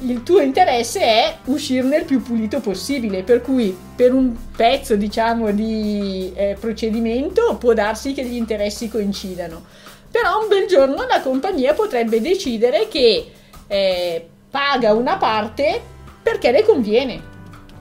[0.00, 5.50] Il tuo interesse è uscirne il più pulito possibile, per cui per un pezzo diciamo
[5.50, 9.64] di eh, procedimento può darsi che gli interessi coincidano.
[10.10, 13.30] Però un bel giorno la compagnia potrebbe decidere che
[13.66, 15.80] eh, paga una parte
[16.22, 17.32] perché le conviene.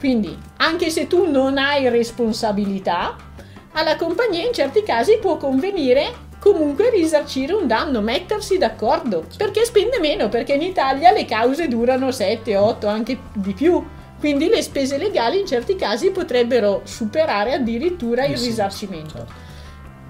[0.04, 3.16] Quindi, anche se tu non hai responsabilità,
[3.72, 10.00] alla compagnia in certi casi può convenire comunque risarcire un danno, mettersi d'accordo, perché spende
[10.02, 13.82] meno, perché in Italia le cause durano 7, 8, anche di più.
[14.20, 19.16] Quindi le spese legali in certi casi potrebbero superare addirittura il risarcimento.
[19.16, 19.34] certo.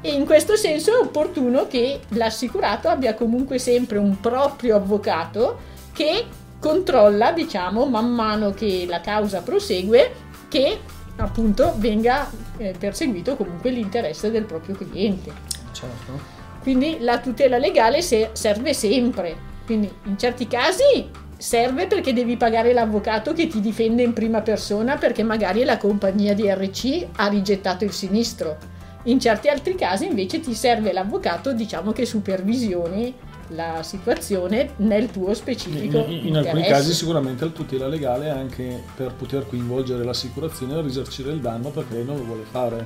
[0.02, 5.60] E in questo senso è opportuno che l'assicurato abbia comunque sempre un proprio avvocato
[5.94, 6.26] che
[6.64, 10.12] controlla, diciamo, man mano che la causa prosegue,
[10.48, 10.80] che
[11.18, 15.32] appunto venga eh, perseguito comunque l'interesse del proprio cliente.
[15.74, 16.42] Certo.
[16.62, 19.52] Quindi la tutela legale se- serve sempre.
[19.66, 24.96] Quindi in certi casi serve perché devi pagare l'avvocato che ti difende in prima persona
[24.96, 28.56] perché magari la compagnia di RC ha rigettato il sinistro.
[29.04, 33.14] In certi altri casi invece ti serve l'avvocato, diciamo che supervisioni
[33.50, 36.70] la situazione nel tuo In, specifico in- in alcuni interesse.
[36.72, 41.96] casi sicuramente la tutela legale anche per poter coinvolgere l'assicurazione a risarcire il danno perché
[41.96, 42.86] lei non lo vuole fare.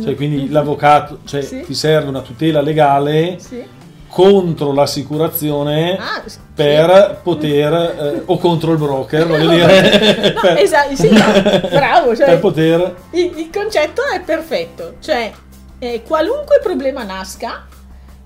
[0.00, 1.62] Cioè, quindi l'avvocato, cioè Sì.
[1.62, 3.60] ti serve una tutela legale Sì.
[4.06, 10.58] contro l'assicurazione Ah, s- per poter eh, o contro il broker, voglio dire, No, per,
[10.58, 15.32] esatto, sì, no, bravo, cioè- per poter Il, il concetto è perfetto, cioè
[15.80, 17.66] eh, qualunque problema nasca,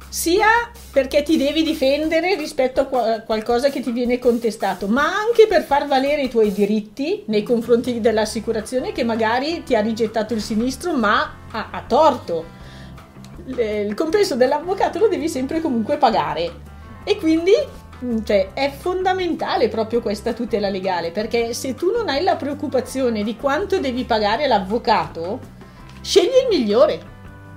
[0.09, 0.47] sia
[0.95, 5.65] perché ti devi difendere rispetto a qua- qualcosa che ti viene contestato, ma anche per
[5.65, 10.93] far valere i tuoi diritti nei confronti dell'assicurazione che magari ti ha rigettato il sinistro
[10.93, 12.45] ma ha, ha torto.
[13.47, 16.53] Il compenso dell'avvocato lo devi sempre comunque pagare
[17.03, 17.53] e quindi
[18.23, 23.37] cioè, è fondamentale proprio questa tutela legale perché se tu non hai la preoccupazione di
[23.37, 25.41] quanto devi pagare l'avvocato,
[26.01, 27.14] scegli il migliore.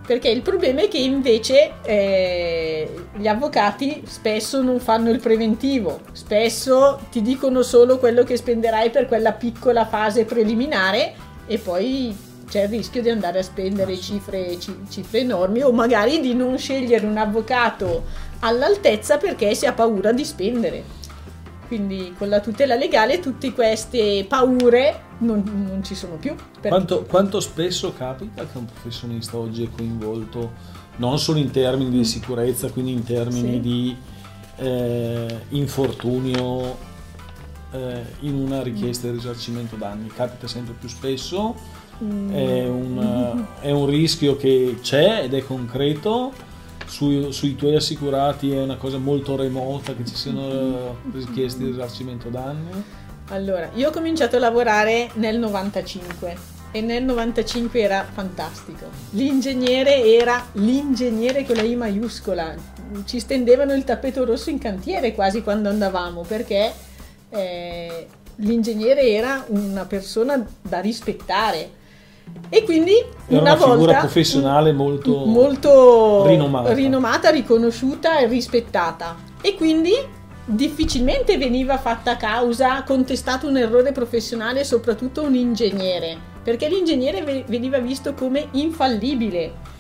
[0.08, 7.08] Perché il problema è che invece eh, gli avvocati spesso non fanno il preventivo, spesso
[7.12, 11.14] ti dicono solo quello che spenderai per quella piccola fase preliminare
[11.46, 12.16] e poi
[12.48, 17.06] c'è il rischio di andare a spendere cifre, cifre enormi o magari di non scegliere
[17.06, 18.06] un avvocato
[18.40, 20.84] all'altezza perché si ha paura di spendere.
[21.68, 26.36] Quindi con la tutela legale tutte queste paure non, non ci sono più.
[26.62, 32.06] Quanto, quanto, spesso capita che un professionista oggi è coinvolto non solo in termini di
[32.06, 33.60] sicurezza, quindi in termini sì.
[33.60, 33.96] di
[34.58, 36.78] eh, infortunio
[37.72, 40.08] eh, in una richiesta di risarcimento danni?
[40.08, 41.56] Capita sempre più spesso,
[42.04, 42.32] mm.
[42.32, 46.32] è, un, è un rischio che c'è ed è concreto
[46.86, 52.30] sui, sui, tuoi assicurati è una cosa molto remota che ci siano richieste di risarcimento
[52.30, 53.06] danni?
[53.30, 58.86] Allora, io ho cominciato a lavorare nel 95 e nel 95 era fantastico.
[59.12, 62.56] L'ingegnere era l'ingegnere con la I maiuscola.
[63.06, 66.72] Ci stendevano il tappeto rosso in cantiere quasi quando andavamo perché
[67.30, 71.72] eh, l'ingegnere era una persona da rispettare
[72.50, 72.94] e quindi
[73.28, 76.74] Era una, una volta figura professionale molto, molto rinomata.
[76.74, 79.16] rinomata, riconosciuta e rispettata.
[79.42, 79.94] E quindi
[80.50, 88.14] difficilmente veniva fatta causa, contestato un errore professionale, soprattutto un ingegnere, perché l'ingegnere veniva visto
[88.14, 89.76] come infallibile.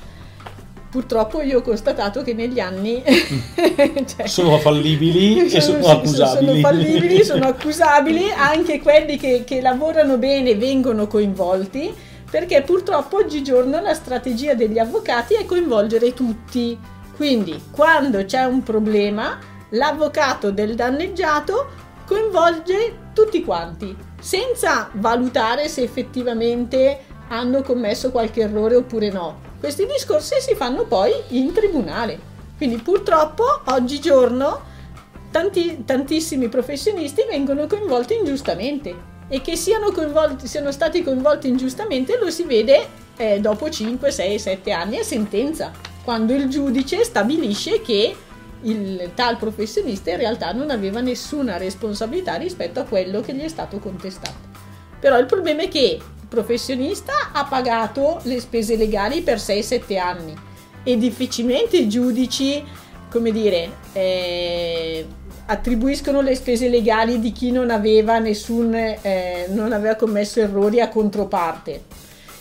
[0.89, 6.45] Purtroppo io ho constatato che negli anni cioè, sono fallibili e sono, sono accusabili.
[6.45, 11.93] Sono fallibili, sono accusabili, anche quelli che, che lavorano bene vengono coinvolti
[12.29, 16.77] perché purtroppo oggigiorno la strategia degli avvocati è coinvolgere tutti.
[17.15, 26.99] Quindi quando c'è un problema, l'avvocato del danneggiato coinvolge tutti quanti, senza valutare se effettivamente
[27.29, 29.41] hanno commesso qualche errore oppure no.
[29.59, 32.35] Questi discorsi si fanno poi in tribunale.
[32.57, 34.61] Quindi purtroppo oggigiorno
[35.31, 39.91] tanti, tantissimi professionisti vengono coinvolti ingiustamente e che siano,
[40.43, 45.71] siano stati coinvolti ingiustamente lo si vede eh, dopo 5, 6, 7 anni a sentenza,
[46.03, 48.15] quando il giudice stabilisce che
[48.61, 53.47] il tal professionista in realtà non aveva nessuna responsabilità rispetto a quello che gli è
[53.47, 54.55] stato contestato.
[54.99, 60.35] Però il problema è che il professionista ha pagato le spese legali per 6-7 anni.
[60.83, 62.63] E difficilmente i giudici,
[63.09, 65.05] come dire, eh,
[65.45, 70.89] attribuiscono le spese legali di chi non aveva nessun eh, non aveva commesso errori a
[70.89, 71.83] controparte.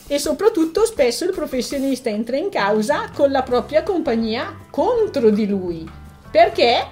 [0.09, 6.05] E soprattutto spesso il professionista entra in causa con la propria compagnia contro di lui
[6.31, 6.87] perché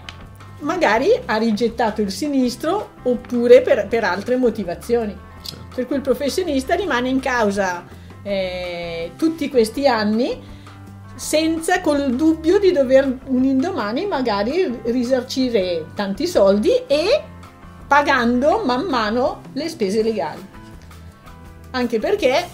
[0.60, 5.66] magari ha rigettato il sinistro oppure per, per altre motivazioni certo.
[5.74, 7.84] per cui il professionista rimane in causa
[8.22, 10.52] eh, tutti questi anni
[11.14, 17.22] senza col dubbio di dover un indomani magari risarcire tanti soldi e
[17.86, 20.44] pagando man mano le spese legali.
[21.70, 22.48] Anche perché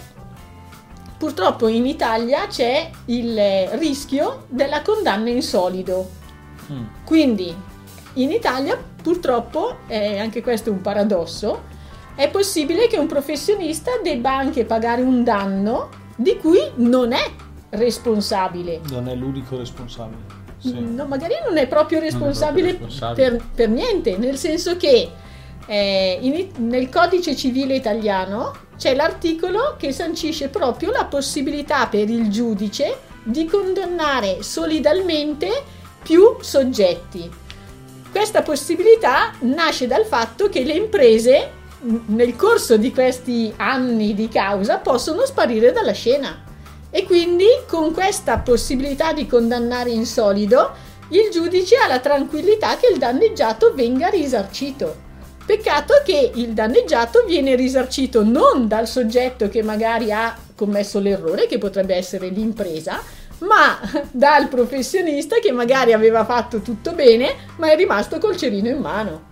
[1.16, 6.18] purtroppo in Italia c'è il rischio della condanna in solido.
[6.70, 6.84] Mm.
[7.04, 7.54] Quindi
[8.14, 11.62] in Italia purtroppo, e anche questo è un paradosso,
[12.14, 17.30] è possibile che un professionista debba anche pagare un danno di cui non è
[17.70, 18.80] responsabile.
[18.90, 20.38] Non è l'unico responsabile.
[20.58, 20.78] Sì.
[20.78, 23.30] No, magari non è proprio responsabile, è proprio responsabile.
[23.30, 25.10] Per, per, niente, nel senso che
[25.66, 32.28] eh, in, nel codice civile italiano c'è l'articolo che sancisce proprio la possibilità per il
[32.28, 37.30] giudice di condannare solidalmente più soggetti.
[38.10, 41.50] Questa possibilità nasce dal fatto che le imprese
[42.06, 46.44] nel corso di questi anni di causa possono sparire dalla scena
[46.90, 50.72] e quindi con questa possibilità di condannare in solido
[51.10, 55.08] il giudice ha la tranquillità che il danneggiato venga risarcito.
[55.44, 61.58] Peccato che il danneggiato viene risarcito non dal soggetto che magari ha commesso l'errore, che
[61.58, 63.02] potrebbe essere l'impresa,
[63.40, 63.78] ma
[64.10, 69.28] dal professionista che magari aveva fatto tutto bene, ma è rimasto col cerino in mano.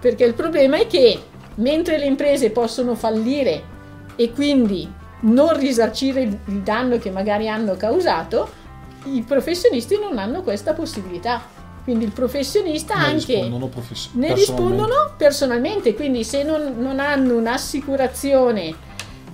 [0.00, 1.22] Perché il problema è che
[1.56, 3.72] mentre le imprese possono fallire
[4.16, 8.62] e quindi non risarcire il danno che magari hanno causato,
[9.04, 11.52] i professionisti non hanno questa possibilità.
[11.84, 14.34] Quindi il professionista ne anche rispondono profes- ne personalmente.
[14.34, 18.74] rispondono personalmente, quindi se non, non hanno un'assicurazione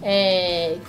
[0.00, 0.80] eh,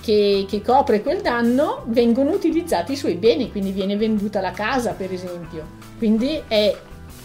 [0.00, 4.92] che, che, copre quel danno, vengono utilizzati i suoi beni, quindi viene venduta la casa
[4.92, 5.64] per esempio.
[5.96, 6.76] Quindi è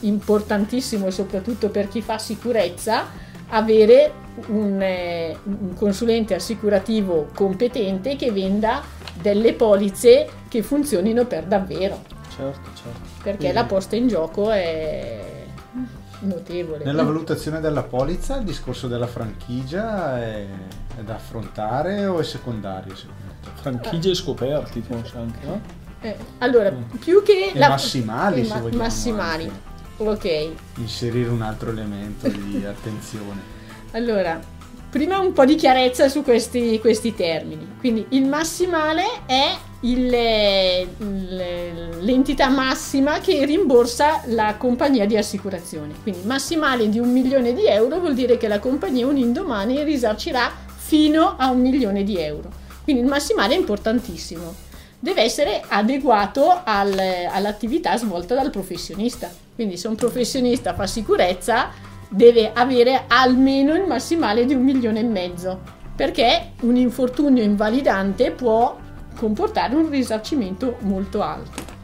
[0.02, 3.06] importantissimo soprattutto per chi fa sicurezza
[3.50, 4.12] avere
[4.48, 8.82] un, eh, un consulente assicurativo competente che venda
[9.22, 12.02] delle polizze che funzionino per davvero.
[12.36, 13.00] Certo, certo.
[13.22, 15.33] Perché Quindi- la posta in gioco è
[16.24, 16.84] notevole.
[16.84, 20.46] Nella valutazione della polizza il discorso della franchigia è,
[20.98, 23.50] è da affrontare o è secondario secondo te?
[23.56, 25.62] Franchigie scoperti forse anche, no?
[26.02, 29.44] Eh, allora, più che E massimali, eh, se ma- vogliamo massimali.
[29.44, 29.72] anche.
[29.98, 30.50] Ok.
[30.78, 33.40] Inserire un altro elemento di attenzione.
[33.92, 34.40] Allora,
[34.90, 37.76] prima un po' di chiarezza su questi, questi termini.
[37.80, 40.88] Quindi il massimale è il-
[42.02, 45.94] l'entità massima che rimborsa la compagnia di assicurazione.
[46.02, 50.52] Quindi massimale di un milione di euro vuol dire che la compagnia un indomani risarcirà
[50.76, 52.50] fino a un milione di euro.
[52.84, 54.54] Quindi il massimale è importantissimo.
[55.00, 59.30] Deve essere adeguato al- all'attività svolta dal professionista.
[59.56, 61.70] Quindi se un professionista fa sicurezza
[62.10, 65.60] deve avere almeno il massimale di un milione e mezzo,
[65.96, 68.78] perché un infortunio invalidante può
[69.18, 71.82] comportare un risarcimento molto alto.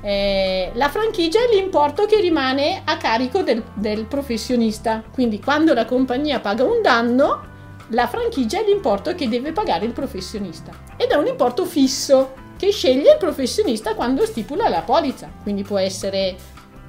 [0.00, 5.84] Eh, la franchigia è l'importo che rimane a carico del, del professionista, quindi quando la
[5.84, 7.50] compagnia paga un danno,
[7.88, 12.70] la franchigia è l'importo che deve pagare il professionista ed è un importo fisso che
[12.70, 16.36] sceglie il professionista quando stipula la polizza, quindi può essere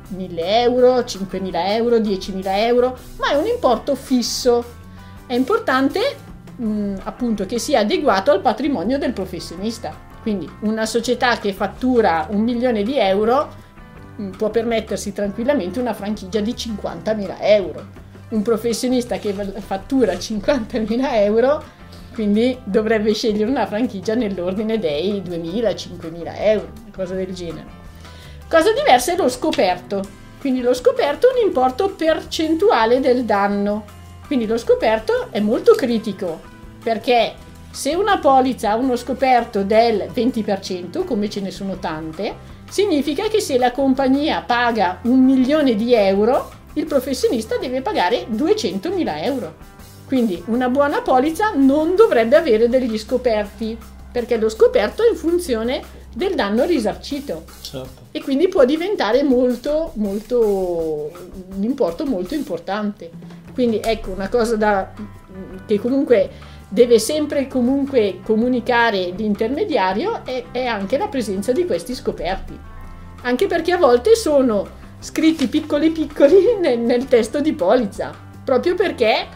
[0.10, 4.82] 1000 euro, 5.000 euro, 10.000 euro, ma è un importo fisso.
[5.26, 6.18] È importante
[6.56, 10.12] mh, appunto che sia adeguato al patrimonio del professionista.
[10.22, 13.50] Quindi una società che fattura un milione di euro
[14.16, 18.02] mh, può permettersi tranquillamente una franchigia di 50.000 euro.
[18.30, 21.64] Un professionista che fattura 50.000 euro
[22.14, 27.66] quindi dovrebbe scegliere una franchigia nell'ordine dei 2.000-5.000 euro, una cosa del genere.
[28.48, 30.22] Cosa diversa è lo scoperto.
[30.40, 34.02] Quindi lo scoperto è un importo percentuale del danno.
[34.28, 36.40] Quindi lo scoperto è molto critico
[36.84, 37.34] perché
[37.72, 42.36] se una polizza ha uno scoperto del 20%, come ce ne sono tante,
[42.70, 49.24] significa che se la compagnia paga un milione di euro, il professionista deve pagare 200.000
[49.24, 49.56] euro.
[50.06, 53.78] Quindi una buona polizza non dovrebbe avere degli scoperti,
[54.12, 55.82] perché lo scoperto è in funzione
[56.14, 58.02] del danno risarcito Certo.
[58.12, 61.12] e quindi può diventare molto, molto,
[61.56, 63.10] un importo molto importante.
[63.54, 64.92] Quindi ecco, una cosa da,
[65.66, 66.30] che comunque
[66.68, 72.58] deve sempre comunque comunicare l'intermediario è, è anche la presenza di questi scoperti.
[73.22, 78.12] Anche perché a volte sono scritti piccoli piccoli nel, nel testo di polizza,
[78.44, 79.28] proprio perché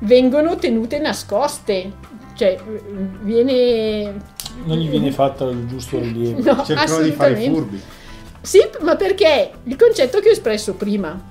[0.00, 1.92] vengono tenute nascoste,
[2.34, 2.58] cioè
[3.22, 4.38] viene...
[4.64, 6.42] Non gli viene fatto il giusto rilievo.
[6.42, 7.80] No, Cercano di fare furbi.
[8.40, 11.29] Sì, ma perché il concetto che ho espresso prima,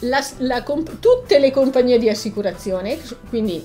[0.00, 3.64] la- la comp- tutte le compagnie di assicurazione, quindi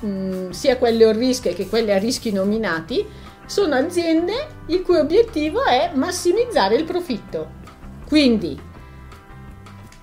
[0.00, 3.04] mh, sia quelle all risk che quelle a rischi nominati,
[3.46, 4.32] sono aziende
[4.66, 7.64] il cui obiettivo è massimizzare il profitto.
[8.06, 8.60] Quindi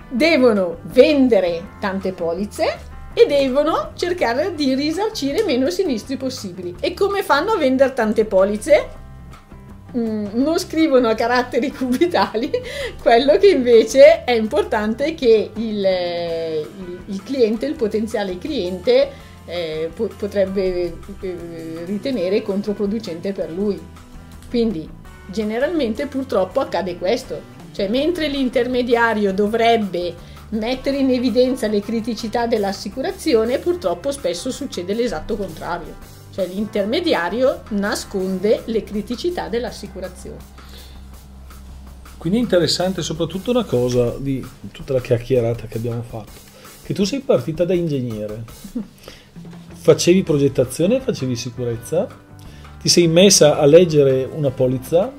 [0.09, 6.75] devono vendere tante polizze e devono cercare di risarcire meno sinistri possibili.
[6.79, 9.01] E come fanno a vendere tante polizze?
[9.95, 12.49] Mm, non scrivono a caratteri cubitali
[12.99, 19.09] quello che invece è importante che il, eh, il- il cliente, il potenziale cliente
[19.45, 21.35] eh, po- potrebbe eh,
[21.85, 23.79] ritenere controproducente per lui.
[24.49, 24.89] Quindi
[25.27, 27.39] generalmente purtroppo accade questo,
[27.71, 30.15] cioè mentre l'intermediario dovrebbe
[30.49, 36.12] mettere in evidenza le criticità dell'assicurazione, purtroppo spesso succede l'esatto contrario.
[36.33, 40.61] Cioè l'intermediario nasconde le criticità dell'assicurazione.
[42.17, 46.31] Quindi è interessante soprattutto una cosa di tutta la chiacchierata che abbiamo fatto,
[46.81, 48.45] che tu sei partita da ingegnere,
[49.75, 52.07] facevi progettazione, facevi sicurezza,
[52.81, 55.11] ti sei messa a leggere una polizza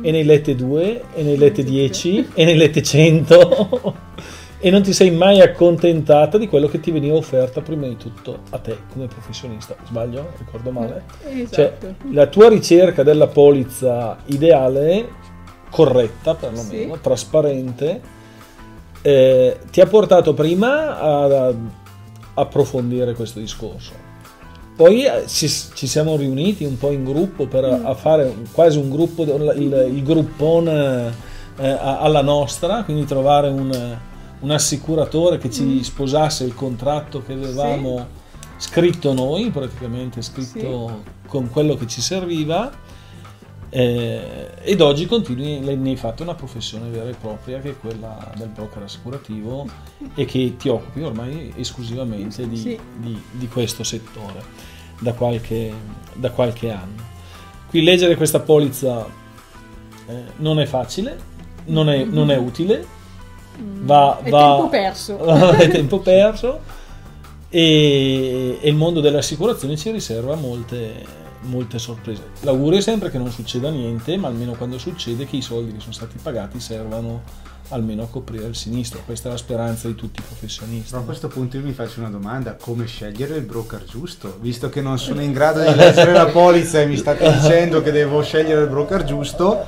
[0.00, 3.96] e ne hai lette due, e ne hai lette 10, e ne hai lette 100
[4.60, 8.40] e non ti sei mai accontentata di quello che ti veniva offerta prima di tutto
[8.50, 9.76] a te come professionista.
[9.86, 10.32] Sbaglio?
[10.38, 11.04] Ricordo male?
[11.22, 11.42] Cioè,
[11.78, 11.94] Esatto.
[12.10, 15.08] la tua ricerca della polizza ideale,
[15.70, 17.00] corretta perlomeno, Sì.
[17.00, 18.00] trasparente,
[19.02, 21.52] eh, ti ha portato prima a,
[22.34, 23.92] approfondire questo discorso.
[24.76, 27.86] Poi eh, ci, ci siamo riuniti un po' in gruppo per Mm.
[27.86, 31.12] a fare un- quasi un gruppo, il, il gruppone
[31.58, 33.96] eh, a- alla nostra, quindi trovare un,
[34.40, 35.50] un assicuratore che Mm.
[35.50, 38.06] ci sposasse il contratto che avevamo
[38.56, 42.86] scritto noi, praticamente scritto con quello che ci serviva.
[43.70, 48.32] Eh, ed oggi continui, ne hai fatto una professione vera e propria che è quella
[48.34, 49.66] del broker assicurativo
[50.14, 52.78] e che ti occupi ormai esclusivamente di, Sì.
[52.96, 54.42] di- di questo settore
[55.00, 55.70] da qualche,
[56.14, 57.02] da qualche anno.
[57.68, 59.04] Qui leggere questa polizza
[60.06, 61.18] eh, non è facile,
[61.66, 62.86] non è, non è utile,
[63.60, 65.18] va, È va- tempo perso.
[65.56, 66.60] è tempo perso
[67.48, 71.04] e, e il mondo delle assicurazioni ci riserva molte,
[71.42, 72.30] molte sorprese.
[72.40, 75.80] L'augurio è sempre che non succeda niente, ma almeno quando succede che i soldi che
[75.80, 77.22] sono stati pagati servano
[77.70, 79.02] almeno a coprire il sinistro.
[79.04, 80.88] Questa è la speranza di tutti i professionisti.
[80.90, 84.38] Però a questo punto io mi faccio una domanda, come scegliere il broker giusto?
[84.40, 87.90] Visto che non sono in grado di leggere la polizza e mi state dicendo che
[87.92, 89.66] devo scegliere il broker giusto,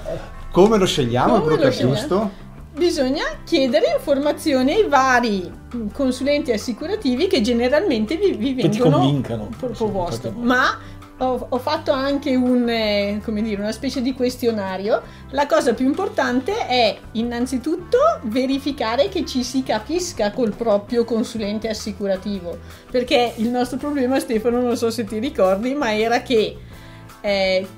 [0.50, 1.94] come lo scegliamo il Come lo broker scegliamo?
[1.94, 2.30] giusto?
[2.72, 5.50] Bisogna chiedere informazioni ai vari
[5.92, 10.32] consulenti assicurativi che generalmente vi, vi Che ti vengono proposto.
[10.36, 10.78] Ma
[11.18, 15.02] ho, ho fatto anche un, eh, come dire, una specie di questionario.
[15.30, 22.58] La cosa più importante è innanzitutto verificare che ci si capisca col proprio consulente assicurativo.
[22.90, 26.56] Perché il nostro problema, Stefano, non so se ti ricordi, ma era che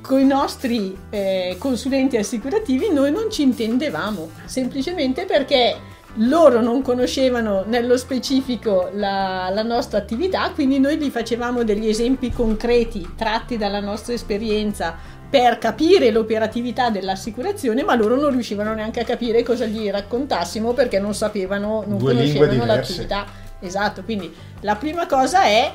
[0.00, 5.76] con i nostri eh, consulenti assicurativi noi non ci intendevamo, semplicemente perché
[6.16, 12.30] loro non conoscevano nello specifico la, la nostra attività, quindi noi gli facevamo degli esempi
[12.30, 14.94] concreti tratti dalla nostra esperienza
[15.30, 20.98] per capire l'operatività dell'assicurazione, ma loro non riuscivano neanche a capire cosa gli raccontassimo perché
[20.98, 23.24] non sapevano, non Due conoscevano l'attività.
[23.58, 24.30] Esatto, quindi
[24.60, 25.72] la prima cosa è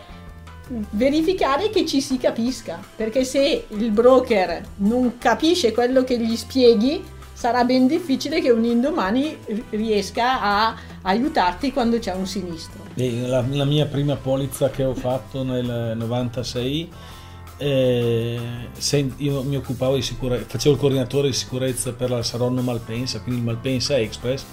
[0.91, 7.03] verificare che ci si capisca, perché se il broker non capisce quello che gli spieghi,
[7.33, 9.37] sarà ben difficile che un indomani
[9.69, 12.85] riesca a aiutarti quando c'è un sinistro.
[12.95, 16.89] La, la mia prima polizza che ho fatto nel 96,
[17.57, 18.39] eh,
[19.17, 23.41] io mi occupavo di sicurezza, facevo il coordinatore di sicurezza per la Saronno Malpensa, quindi
[23.41, 24.43] Malpensa Express.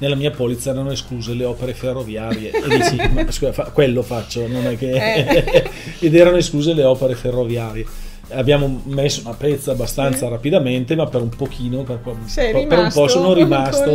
[0.00, 4.46] Nella mia polizza erano escluse le opere ferroviarie e dici, ma scusa, fa- quello faccio,
[4.48, 4.90] non è che...
[4.92, 5.70] Eh.
[6.00, 7.84] ed erano escluse le opere ferroviarie.
[8.32, 13.08] Abbiamo messo una pezza abbastanza rapidamente, ma per un pochino, per, Sei per un po'
[13.08, 13.90] sono rimasto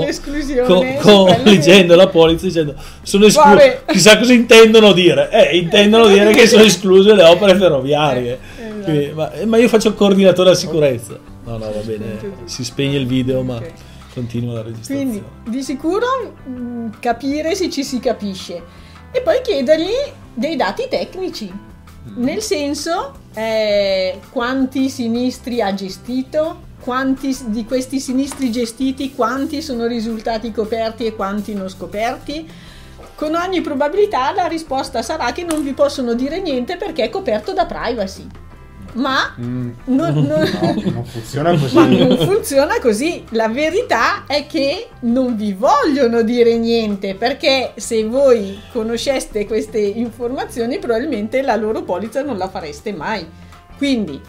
[0.66, 6.32] con con- leggendo la polizza dicendo sono escluse chissà cosa intendono dire eh, intendono dire
[6.34, 8.84] che sono escluse le opere ferroviarie Eh, esatto.
[8.84, 12.98] Quindi, ma, ma io faccio il coordinatore della sicurezza no no va bene si spegne
[12.98, 13.72] il video ma Ok.
[14.16, 16.08] Continua la registrazione Quindi di sicuro
[16.46, 18.64] mh, capire se ci si capisce
[19.12, 19.94] e poi chiedergli
[20.34, 21.52] dei dati tecnici,
[22.16, 30.52] nel senso eh, quanti sinistri ha gestito, quanti di questi sinistri gestiti, quanti sono risultati
[30.52, 32.50] coperti e quanti non scoperti.
[33.16, 37.54] Con ogni probabilità la risposta sarà che non vi possono dire niente perché è coperto
[37.54, 38.28] da privacy.
[38.96, 40.26] Ma Mm, non- non-
[40.62, 41.76] no, non funziona così.
[41.76, 43.24] ma non funziona così.
[43.32, 50.80] La verità è che non vi vogliono dire niente perché se voi conosceste queste informazioni
[50.80, 53.28] probabilmente la loro polizza non la fareste mai.
[53.78, 54.20] Quindi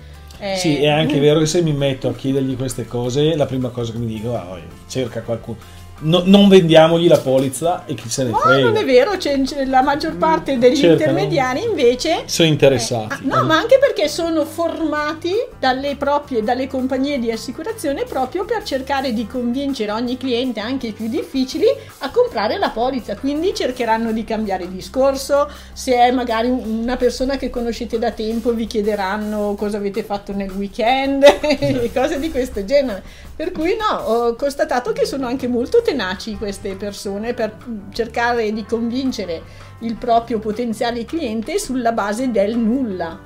[0.41, 3.71] eh, sì è anche vero che se mi metto a chiedergli queste cose la prima
[3.71, 4.59] cosa che mi dico ah,
[4.89, 5.57] cerca qualcuno
[5.99, 9.41] No- non vendiamogli la polizza e chi se ne No, frega non è vero, c'è,
[9.41, 10.93] c'è la maggior parte degli Cercano.
[10.93, 17.19] intermediari invece sono interessati Eh, no, ma anche perché sono formati dalle proprie dalle compagnie
[17.19, 21.65] di assicurazione proprio per cercare di convincere ogni cliente, anche i più difficili,
[22.01, 23.17] a comprare la polizza.
[23.17, 25.49] Quindi cercheranno di cambiare discorso.
[25.73, 30.33] Se è magari un- una persona che conoscete da tempo, vi chiederanno cosa avete fatto
[30.35, 33.03] nel weekend e cose di questo genere.
[33.37, 37.55] Per cui no, ho constatato che sono anche molto tenaci queste persone per
[37.93, 39.43] cercare di convincere
[39.80, 43.18] il proprio potenziale cliente sulla base del nulla.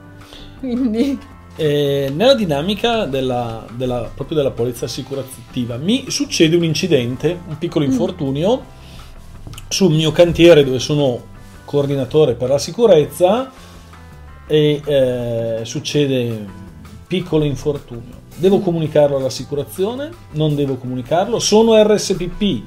[0.58, 1.16] Quindi
[1.56, 7.84] Eh, nella dinamica della, della- proprio della polizza assicurativa mi succede un incidente, un piccolo
[7.84, 8.64] infortunio
[9.68, 11.22] sul mio cantiere dove sono
[11.64, 13.50] coordinatore per la sicurezza
[14.46, 16.46] e eh, succede un
[17.06, 18.19] piccolo infortunio.
[18.40, 20.08] Devo comunicarlo all'assicurazione?
[20.30, 21.38] Non devo comunicarlo?
[21.38, 22.62] Sono RSPP.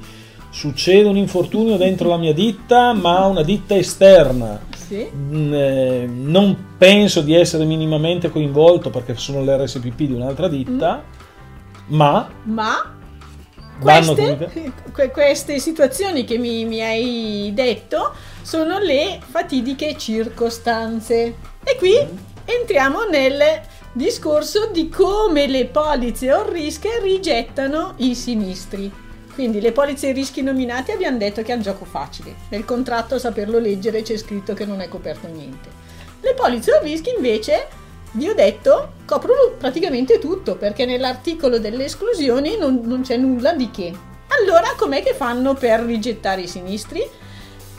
[0.50, 4.60] Succede un infortunio dentro la mia ditta, ma una ditta esterna.
[4.86, 11.02] sì, Mm, eh, non penso di essere minimamente coinvolto perché sono l'RSPP di un'altra ditta,
[11.86, 12.94] ma ma
[13.80, 14.72] vanno queste,
[15.12, 18.12] queste situazioni che mi, mi hai detto
[18.42, 21.34] sono le fatidiche circostanze.
[21.64, 21.94] E qui
[22.44, 23.42] entriamo nel
[23.96, 28.92] discorso di come le polizze o rische rigettano i sinistri.
[29.32, 32.34] Quindi le polizze rischi nominati abbiamo detto che è un gioco facile.
[32.48, 35.68] Nel contratto a saperlo leggere c'è scritto che non è coperto niente.
[36.20, 37.68] Le polizze o rischi invece
[38.12, 43.70] vi ho detto, coprono praticamente tutto, perché nell'articolo delle esclusioni non, non c'è nulla di
[43.70, 43.92] che.
[44.40, 47.02] Allora, com'è che fanno per rigettare i sinistri?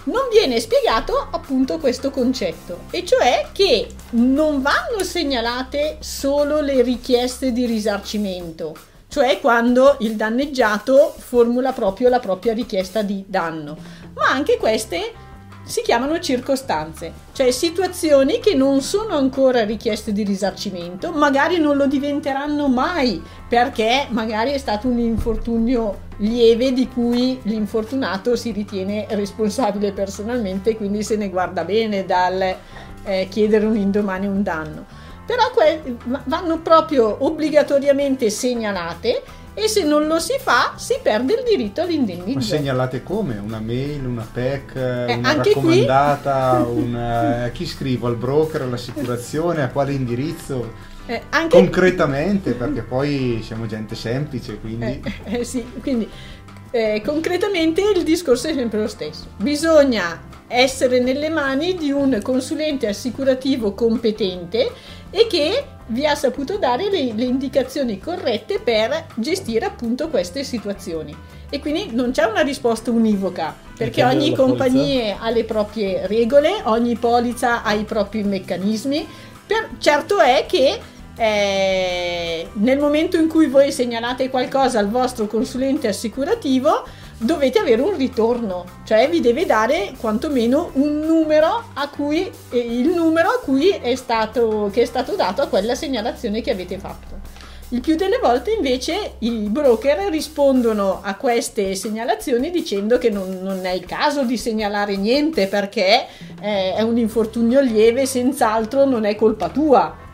[0.05, 7.51] Non viene spiegato appunto questo concetto, e cioè che non vanno segnalate solo le richieste
[7.51, 8.75] di risarcimento,
[9.07, 13.77] cioè quando il danneggiato formula proprio la propria richiesta di danno,
[14.15, 15.13] ma anche queste
[15.65, 21.87] si chiamano circostanze, cioè situazioni che non sono ancora richieste di risarcimento, magari non lo
[21.87, 29.91] diventeranno mai perché magari è stato un infortunio lieve di cui l'infortunato si ritiene responsabile
[29.91, 32.55] personalmente, quindi se ne guarda bene dal
[33.03, 34.85] eh, chiedere un indomani un danno.
[35.25, 39.23] Però que- vanno proprio obbligatoriamente segnalate
[39.55, 42.33] e se non lo si fa si perde il diritto all'indennizzo.
[42.33, 43.37] Ma segnalate come?
[43.37, 46.81] Una mail, una PEC, eh, una raccomandata, qui...
[46.83, 47.49] una...
[47.53, 48.07] chi scrivo?
[48.07, 50.73] Al broker, all'assicurazione, a quale indirizzo?
[51.07, 51.55] Eh, anche...
[51.55, 55.01] Concretamente, perché poi siamo gente semplice, quindi...
[55.23, 56.07] Eh, eh, sì, quindi
[56.71, 59.27] eh, concretamente il discorso è sempre lo stesso.
[59.37, 64.71] Bisogna essere nelle mani di un consulente assicurativo competente
[65.09, 71.15] e che vi ha saputo dare le, le, indicazioni corrette per gestire appunto queste situazioni.
[71.49, 76.95] E quindi non c'è una risposta univoca, perché ogni compagnia ha le proprie regole, ogni
[76.95, 79.07] polizza ha i propri meccanismi.
[79.45, 80.79] Per, certo è che
[81.17, 86.83] eh, nel momento in cui voi segnalate qualcosa al vostro consulente assicurativo,
[87.17, 93.29] dovete avere un ritorno, cioè vi deve dare quantomeno un numero a cui, il numero
[93.29, 97.15] a cui è stato, che è stato dato a quella segnalazione che avete fatto.
[97.69, 103.65] Il più delle volte invece i broker rispondono a queste segnalazioni dicendo che non, non
[103.65, 106.05] è il caso di segnalare niente perché
[106.39, 110.04] eh, è un infortunio lieve, senz'altro non è colpa tua.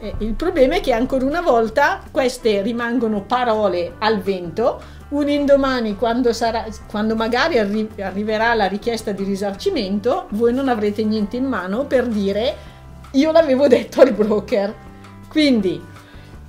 [0.00, 5.96] Eh, il problema è che ancora una volta queste rimangono parole al vento un indomani
[5.96, 11.44] quando, sarà, quando magari arri- arriverà la richiesta di risarcimento, voi non avrete niente in
[11.44, 12.68] mano per dire
[13.12, 14.74] io l'avevo detto al broker.
[15.28, 15.88] Quindi...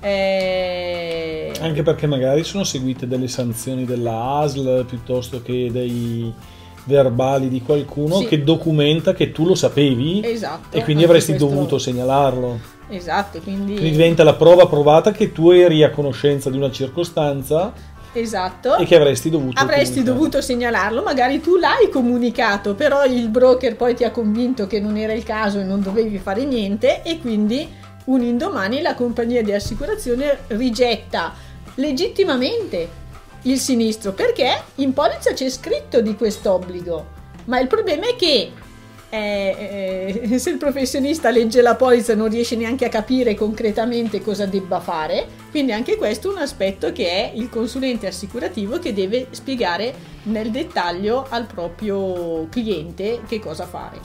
[0.00, 1.52] Eh...
[1.60, 6.32] Anche perché magari sono seguite delle sanzioni della ASL piuttosto che dei
[6.84, 8.26] verbali di qualcuno sì.
[8.26, 11.48] che documenta che tu lo sapevi esatto, e quindi avresti questo...
[11.48, 12.71] dovuto segnalarlo.
[12.94, 13.74] Esatto, quindi...
[13.74, 17.72] quindi diventa la prova provata che tu eri a conoscenza di una circostanza
[18.14, 18.76] Esatto.
[18.76, 23.94] E che avresti dovuto Avresti dovuto segnalarlo, magari tu l'hai comunicato, però il broker poi
[23.94, 27.66] ti ha convinto che non era il caso e non dovevi fare niente e quindi
[28.04, 31.32] un indomani la compagnia di assicurazione rigetta
[31.76, 33.00] legittimamente
[33.42, 37.20] il sinistro perché in polizza c'è scritto di quest'obbligo.
[37.44, 38.52] Ma il problema è che
[39.14, 44.46] eh, eh, se il professionista legge la polizza non riesce neanche a capire concretamente cosa
[44.46, 49.26] debba fare, quindi anche questo è un aspetto che è il consulente assicurativo che deve
[49.32, 49.94] spiegare
[50.24, 54.00] nel dettaglio al proprio cliente che cosa fare.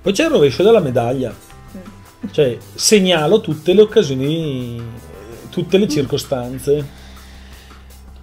[0.00, 2.30] Poi c'è il rovescio della medaglia, mm.
[2.30, 4.80] cioè segnalo tutte le occasioni,
[5.50, 6.98] tutte le circostanze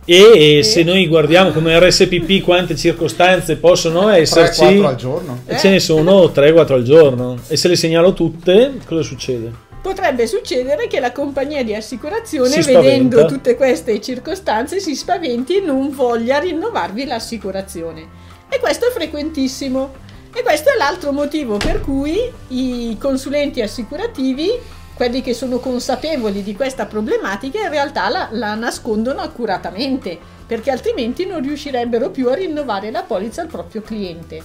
[0.10, 5.42] e se noi guardiamo come RSPP quante circostanze possono esserci, 3-4 al giorno.
[5.58, 7.38] ce ne sono 3-4 al giorno.
[7.48, 9.52] E se le segnalo tutte, cosa succede?
[9.82, 15.92] Potrebbe succedere che la compagnia di assicurazione, vedendo tutte queste circostanze, si spaventi e non
[15.92, 18.08] voglia rinnovarvi l'assicurazione.
[18.48, 20.06] E questo è frequentissimo.
[20.34, 22.18] E questo è l'altro motivo per cui
[22.50, 24.52] i consulenti assicurativi
[24.98, 30.18] quelli che sono consapevoli di questa problematica in realtà la, la, nascondono accuratamente,
[30.48, 34.42] perché altrimenti non riuscirebbero più a rinnovare la polizza al proprio cliente.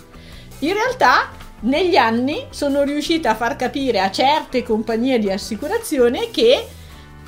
[0.58, 1.30] In realtà,
[1.60, 6.66] negli anni sono riuscita a far capire a certe compagnie di assicurazione che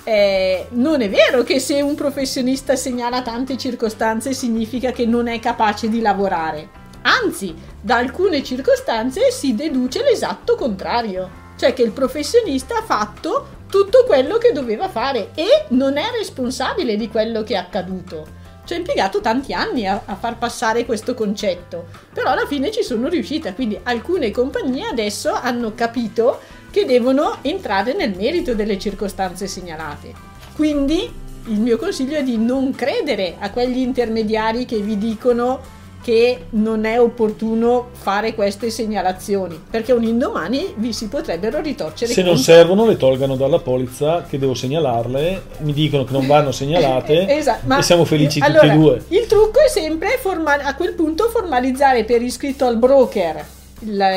[0.05, 5.41] eh, non è vero che se un professionista segnala tante circostanze significa che non è
[5.41, 6.69] capace di lavorare.
[7.03, 14.05] Anzi, da alcune circostanze si deduce l'esatto contrario cioè che il professionista ha fatto tutto
[14.07, 18.43] quello che doveva fare e non è responsabile di quello che è accaduto.
[18.65, 22.83] Ci ho impiegato tanti anni a, a, far passare questo concetto, però alla fine ci
[22.83, 26.41] sono riuscita, quindi alcune compagnie adesso hanno capito
[26.71, 30.13] che devono entrare nel merito delle circostanze segnalate.
[30.55, 31.13] Quindi
[31.47, 35.61] il mio consiglio è di non credere a quegli intermediari che vi dicono
[36.05, 42.23] che non è opportuno fare queste segnalazioni perché un indomani vi si potrebbero ritorcere se
[42.23, 47.27] non servono le tolgano dalla polizza che devo segnalarle mi dicono che non vanno segnalate
[47.27, 49.03] esatto, e siamo felici allora, tutti e due.
[49.09, 53.45] il trucco è sempre formal- a quel punto formalizzare per iscritto al broker
[53.87, 54.09] la,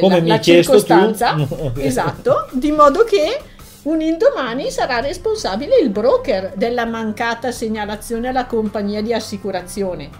[0.00, 1.34] la, la circostanza,
[1.78, 3.40] esatto, di modo che
[3.82, 10.10] un indomani sarà responsabile il broker della mancata segnalazione alla compagnia di assicurazione.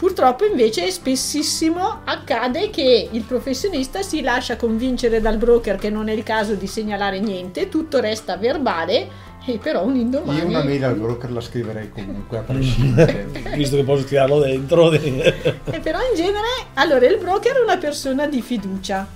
[0.00, 6.12] Purtroppo invece spessissimo accade che il professionista si lascia convincere dal broker che non è
[6.12, 9.08] il caso di segnalare niente, tutto resta verbale
[9.44, 10.38] e però un indomani...
[10.38, 13.28] Io una mail al broker la scriverei comunque a prescindere.
[13.54, 14.90] Visto che posso tirarlo dentro.
[14.90, 19.06] e però in genere, allora il broker è una persona di fiducia.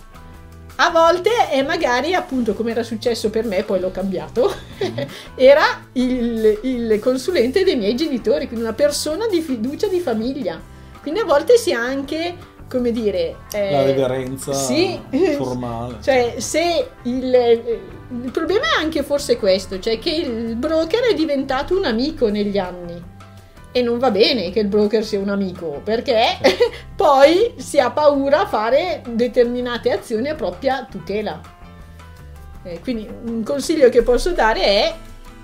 [0.77, 4.53] A volte è magari, appunto, come era successo per me, poi l'ho cambiato,
[5.35, 10.73] era il, il consulente dei miei genitori, quindi una persona di fiducia di famiglia
[11.05, 12.35] quindi a volte si ha anche,
[12.67, 13.37] come dire...
[13.53, 14.99] Eh, la reverenza sì,
[15.37, 15.99] formale.
[16.03, 17.85] Cioè, se il,
[18.23, 22.57] il problema è anche forse questo, cioè che il broker è diventato un amico negli
[22.57, 23.13] anni
[23.71, 26.39] e non va bene che il broker sia un amico perché
[26.97, 31.39] poi si ha paura a fare determinate azioni a propria tutela.
[32.63, 34.95] Eh, quindi un consiglio che posso dare è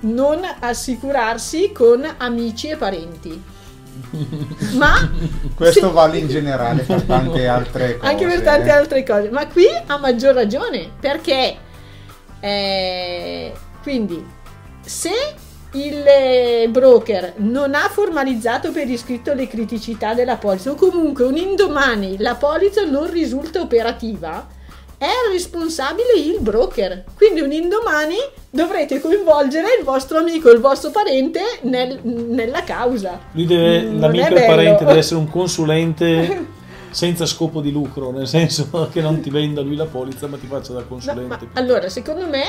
[0.01, 3.59] non assicurarsi con amici e parenti.
[4.76, 5.11] Ma
[5.55, 5.92] questo sì.
[5.92, 8.11] vale in generale per tante altre cose.
[8.12, 8.72] Anche per tante eh.
[8.72, 11.57] altre cose, ma qui ha maggior ragione perché
[12.40, 14.24] eh, quindi
[14.80, 15.11] se
[15.72, 22.16] il broker non ha formalizzato per iscritto le criticità della polizza o comunque un indomani
[22.18, 24.46] la polizza non risulta operativa,
[25.01, 27.05] è responsabile il broker.
[27.16, 28.16] Quindi un indomani
[28.51, 33.18] dovrete coinvolgere il vostro amico, il vostro parente nel, nella causa.
[33.32, 36.46] Lui deve, non l'amico e il parente deve essere un consulente
[36.90, 40.46] senza scopo di lucro, nel senso che non ti venda lui la polizza ma ti
[40.46, 41.44] faccia da consulente.
[41.44, 42.44] No, allora, secondo me,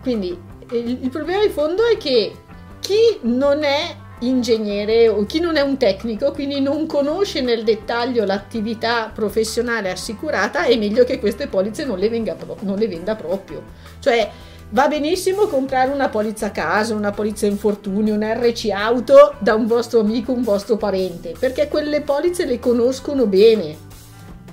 [0.00, 0.28] quindi
[0.70, 2.32] il, il problema di fondo è che
[2.78, 8.24] chi non è ingegnere o chi non è un tecnico, quindi non conosce nel dettaglio
[8.24, 13.62] l'attività professionale assicurata, è meglio che queste polizze non le, venga, non le venda proprio.
[14.00, 14.30] Cioè,
[14.70, 20.00] va benissimo comprare una polizza casa, una polizza infortunio, un RC auto da un vostro
[20.00, 23.86] amico, un vostro parente, perché quelle polizze le conoscono bene.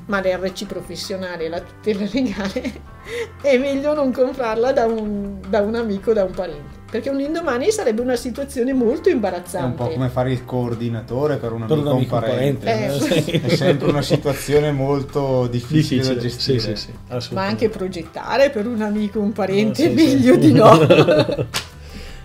[0.08, 2.82] Ma l'RC professionale, la tutela legale,
[3.42, 7.72] è meglio non comprarla da un, da un amico, da un parente perché un indomani
[7.72, 9.58] sarebbe una situazione molto imbarazzante.
[9.66, 12.66] È un po' come fare il coordinatore per un amico, un amico parente.
[12.66, 13.32] parente.
[13.32, 13.42] Eh.
[13.42, 16.60] È sempre una situazione molto difficile, difficile da gestire.
[16.60, 21.48] Sì, sì, sì, Ma anche progettare per un amico, un parente, no, meglio di no.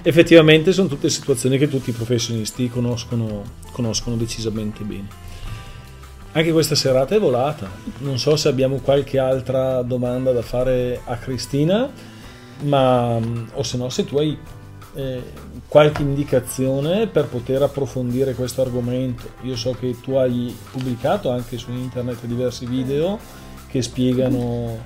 [0.03, 3.43] Effettivamente sono tutte situazioni che tutti i professionisti conoscono,
[3.73, 5.09] conoscono decisamente bene.
[6.31, 7.69] Anche questa serata è volata.
[7.99, 11.91] Non so se abbiamo qualche altra domanda da fare a Cristina,
[12.63, 13.19] ma
[13.53, 14.39] o se no se tu hai
[14.95, 15.23] eh,
[15.69, 19.31] qualche indicazione per poter approfondire questo argomento.
[19.43, 23.19] Io so che tu hai pubblicato anche su internet diversi video
[23.69, 24.79] che spiegano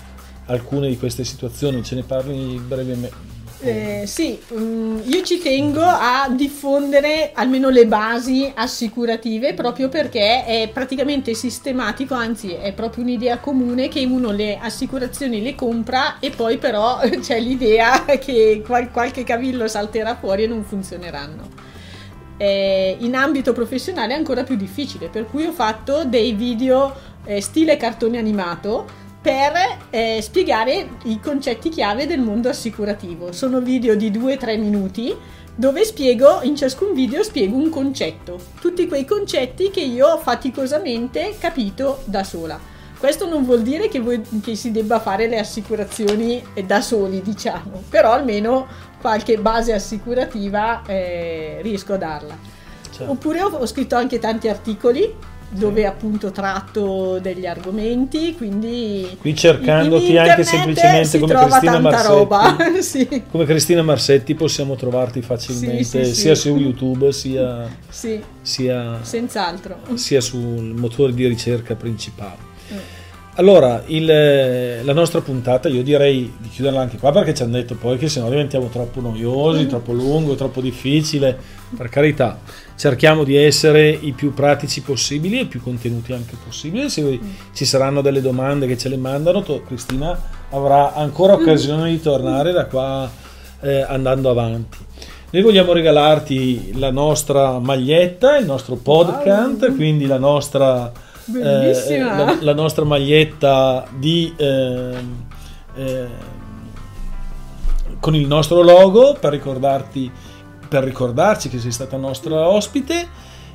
[0.47, 3.17] alcune di queste situazioni, ce ne parli brevemente,
[3.65, 10.71] eh, sì, um, io ci tengo a diffondere almeno le basi assicurative proprio perché è
[10.71, 16.59] praticamente sistematico, anzi è proprio un'idea comune che uno le assicurazioni le compra e poi
[16.59, 21.49] però c'è l'idea che qual- qualche cavillo salterà fuori e non funzioneranno.
[22.37, 26.95] Eh, in ambito professionale è ancora più difficile, per cui ho fatto dei video
[27.25, 33.33] eh, stile cartone animato per eh, spiegare i concetti chiave del mondo assicurativo.
[33.33, 35.16] Sono video di 2-3 minuti
[35.55, 41.37] dove spiego, in ciascun video spiego un concetto, tutti quei concetti che io ho faticosamente
[41.39, 42.61] capito da sola.
[42.99, 47.83] Questo non vuol dire che, voi, che si debba fare le assicurazioni da soli, diciamo,
[47.89, 48.66] però almeno
[49.01, 52.37] qualche base assicurativa eh, riesco a darla.
[52.91, 53.11] Certo.
[53.11, 60.17] Oppure ho, ho scritto anche tanti articoli dove appunto tratto degli argomenti, quindi qui cercandoti
[60.17, 63.23] anche semplicemente come Cristina Marsetti, sì.
[63.31, 69.79] come Cristina Marsetti possiamo trovarti facilmente sì, sì, sia su YouTube sia, sia, senz'altro.
[69.95, 72.53] sia sul motore di ricerca principale.
[73.37, 77.74] Allora, il, la nostra puntata io direi di chiuderla anche qua perché ci hanno detto
[77.74, 79.68] poi che se no diventiamo troppo noiosi, mm.
[79.68, 81.37] troppo lungo, troppo difficile.
[81.76, 82.39] Per carità,
[82.76, 86.89] cerchiamo di essere i più pratici possibili e i più contenuti anche possibili.
[86.89, 87.16] Se mm.
[87.53, 90.16] ci saranno delle domande che ce le mandano, to, Cristina
[90.51, 91.41] avrà ancora mm.
[91.41, 93.11] occasione di tornare da qua
[93.62, 94.78] eh, andando avanti.
[95.30, 99.74] Noi vogliamo regalarti la nostra maglietta, il nostro podcast, wow.
[99.74, 100.93] quindi la nostra.
[101.33, 104.95] Eh, la, la, nostra maglietta di, eh,
[105.75, 106.07] eh,
[107.99, 110.11] con il nostro logo per ricordarti
[110.68, 113.07] per ricordarci che sei stata nostra ospite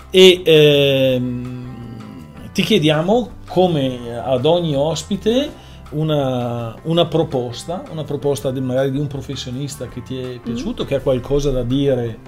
[0.09, 1.69] e ehm,
[2.53, 5.51] ti chiediamo come ad ogni ospite
[5.91, 10.87] una, una, proposta, una proposta di, magari di un professionista che ti è piaciuto, mm.
[10.87, 12.19] che ha qualcosa da dire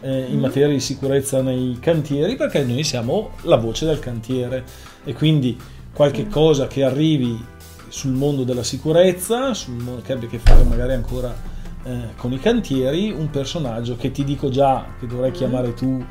[0.00, 0.40] eh, in mm.
[0.40, 4.64] materia di sicurezza nei cantieri, perché noi siamo la voce del cantiere
[5.04, 5.58] e quindi
[5.92, 7.44] qualche cosa che arrivi
[7.88, 11.34] sul mondo della sicurezza, sul mondo, che abbia a che fare magari ancora
[11.84, 16.02] eh, con i cantieri, un personaggio che ti dico già che dovrai chiamare tu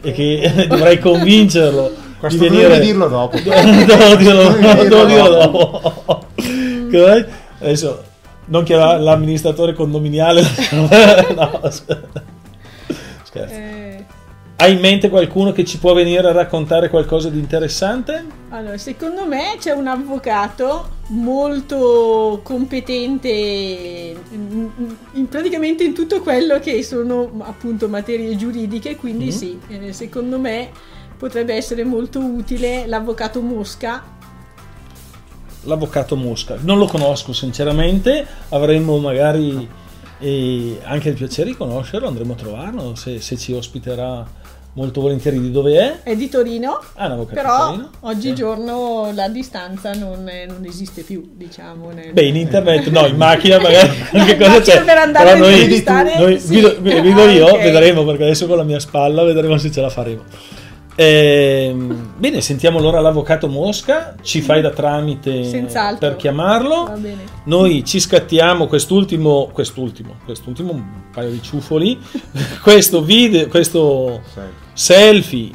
[0.00, 2.80] e che dovrai convincerlo Questo di venire...
[2.80, 3.36] dirlo dopo.
[3.38, 6.26] devo dirlo, devo dirlo dopo.
[7.60, 8.02] Adesso
[8.46, 10.42] non chiamare l'amministratore condominiale.
[11.34, 13.54] no, scherzo.
[13.54, 13.93] Eh.
[14.56, 18.24] Hai in mente qualcuno che ci può venire a raccontare qualcosa di interessante?
[18.50, 24.70] Allora, secondo me c'è un avvocato molto competente in,
[25.12, 29.36] in, praticamente in tutto quello che sono appunto materie giuridiche, quindi mm-hmm.
[29.36, 30.70] sì, eh, secondo me
[31.18, 34.04] potrebbe essere molto utile l'avvocato Mosca.
[35.62, 39.68] L'avvocato Mosca, non lo conosco sinceramente, avremmo magari
[40.20, 44.42] eh, anche il piacere di conoscerlo, andremo a trovarlo se, se ci ospiterà
[44.74, 46.02] molto volentieri di dove è?
[46.02, 46.80] È di Torino.
[46.94, 47.90] Ah, no, però Torino.
[48.00, 49.14] oggigiorno sì.
[49.14, 51.90] la distanza non, è, non, esiste più, diciamo.
[51.90, 52.12] Nel...
[52.12, 54.84] Beh, in internet no, in macchina magari qualche cosa c'è.
[54.84, 56.48] Per andare però noi, visitare, noi sì.
[56.48, 57.72] guido, guido ah, io, okay.
[57.72, 60.22] vedremo perché adesso con la mia spalla vedremo se ce la faremo.
[60.96, 61.74] Eh,
[62.16, 66.08] bene, sentiamo allora l'avvocato Mosca, ci fai da tramite Senz'altro.
[66.08, 66.96] per chiamarlo.
[67.44, 71.98] Noi ci scattiamo quest'ultimo, quest'ultimo, quest'ultimo un paio di ciufoli,
[72.62, 74.20] questo video, questo
[74.74, 75.50] selfie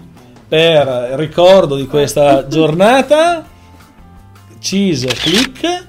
[0.48, 3.46] per ricordo di questa giornata.
[4.58, 5.88] Ciso, click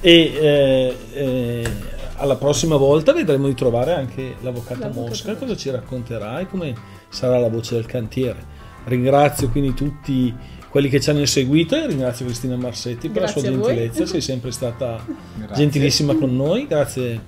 [0.00, 1.70] e eh, eh,
[2.16, 6.74] alla prossima volta vedremo di trovare anche l'avvocato, l'avvocato Mosca, cosa ci racconterà e come
[7.08, 8.58] sarà la voce del cantiere.
[8.84, 10.34] Ringrazio quindi tutti
[10.68, 14.20] quelli che ci hanno seguito e ringrazio Cristina Marsetti per grazie la sua gentilezza, sei
[14.20, 15.02] sempre stata
[15.36, 15.56] grazie.
[15.56, 17.20] gentilissima con noi, grazie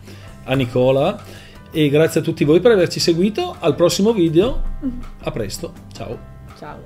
[0.44, 1.20] a Nicola
[1.72, 4.62] e grazie a tutti voi per averci seguito, al prossimo video,
[5.22, 6.18] a presto, ciao.
[6.58, 6.80] Ciao.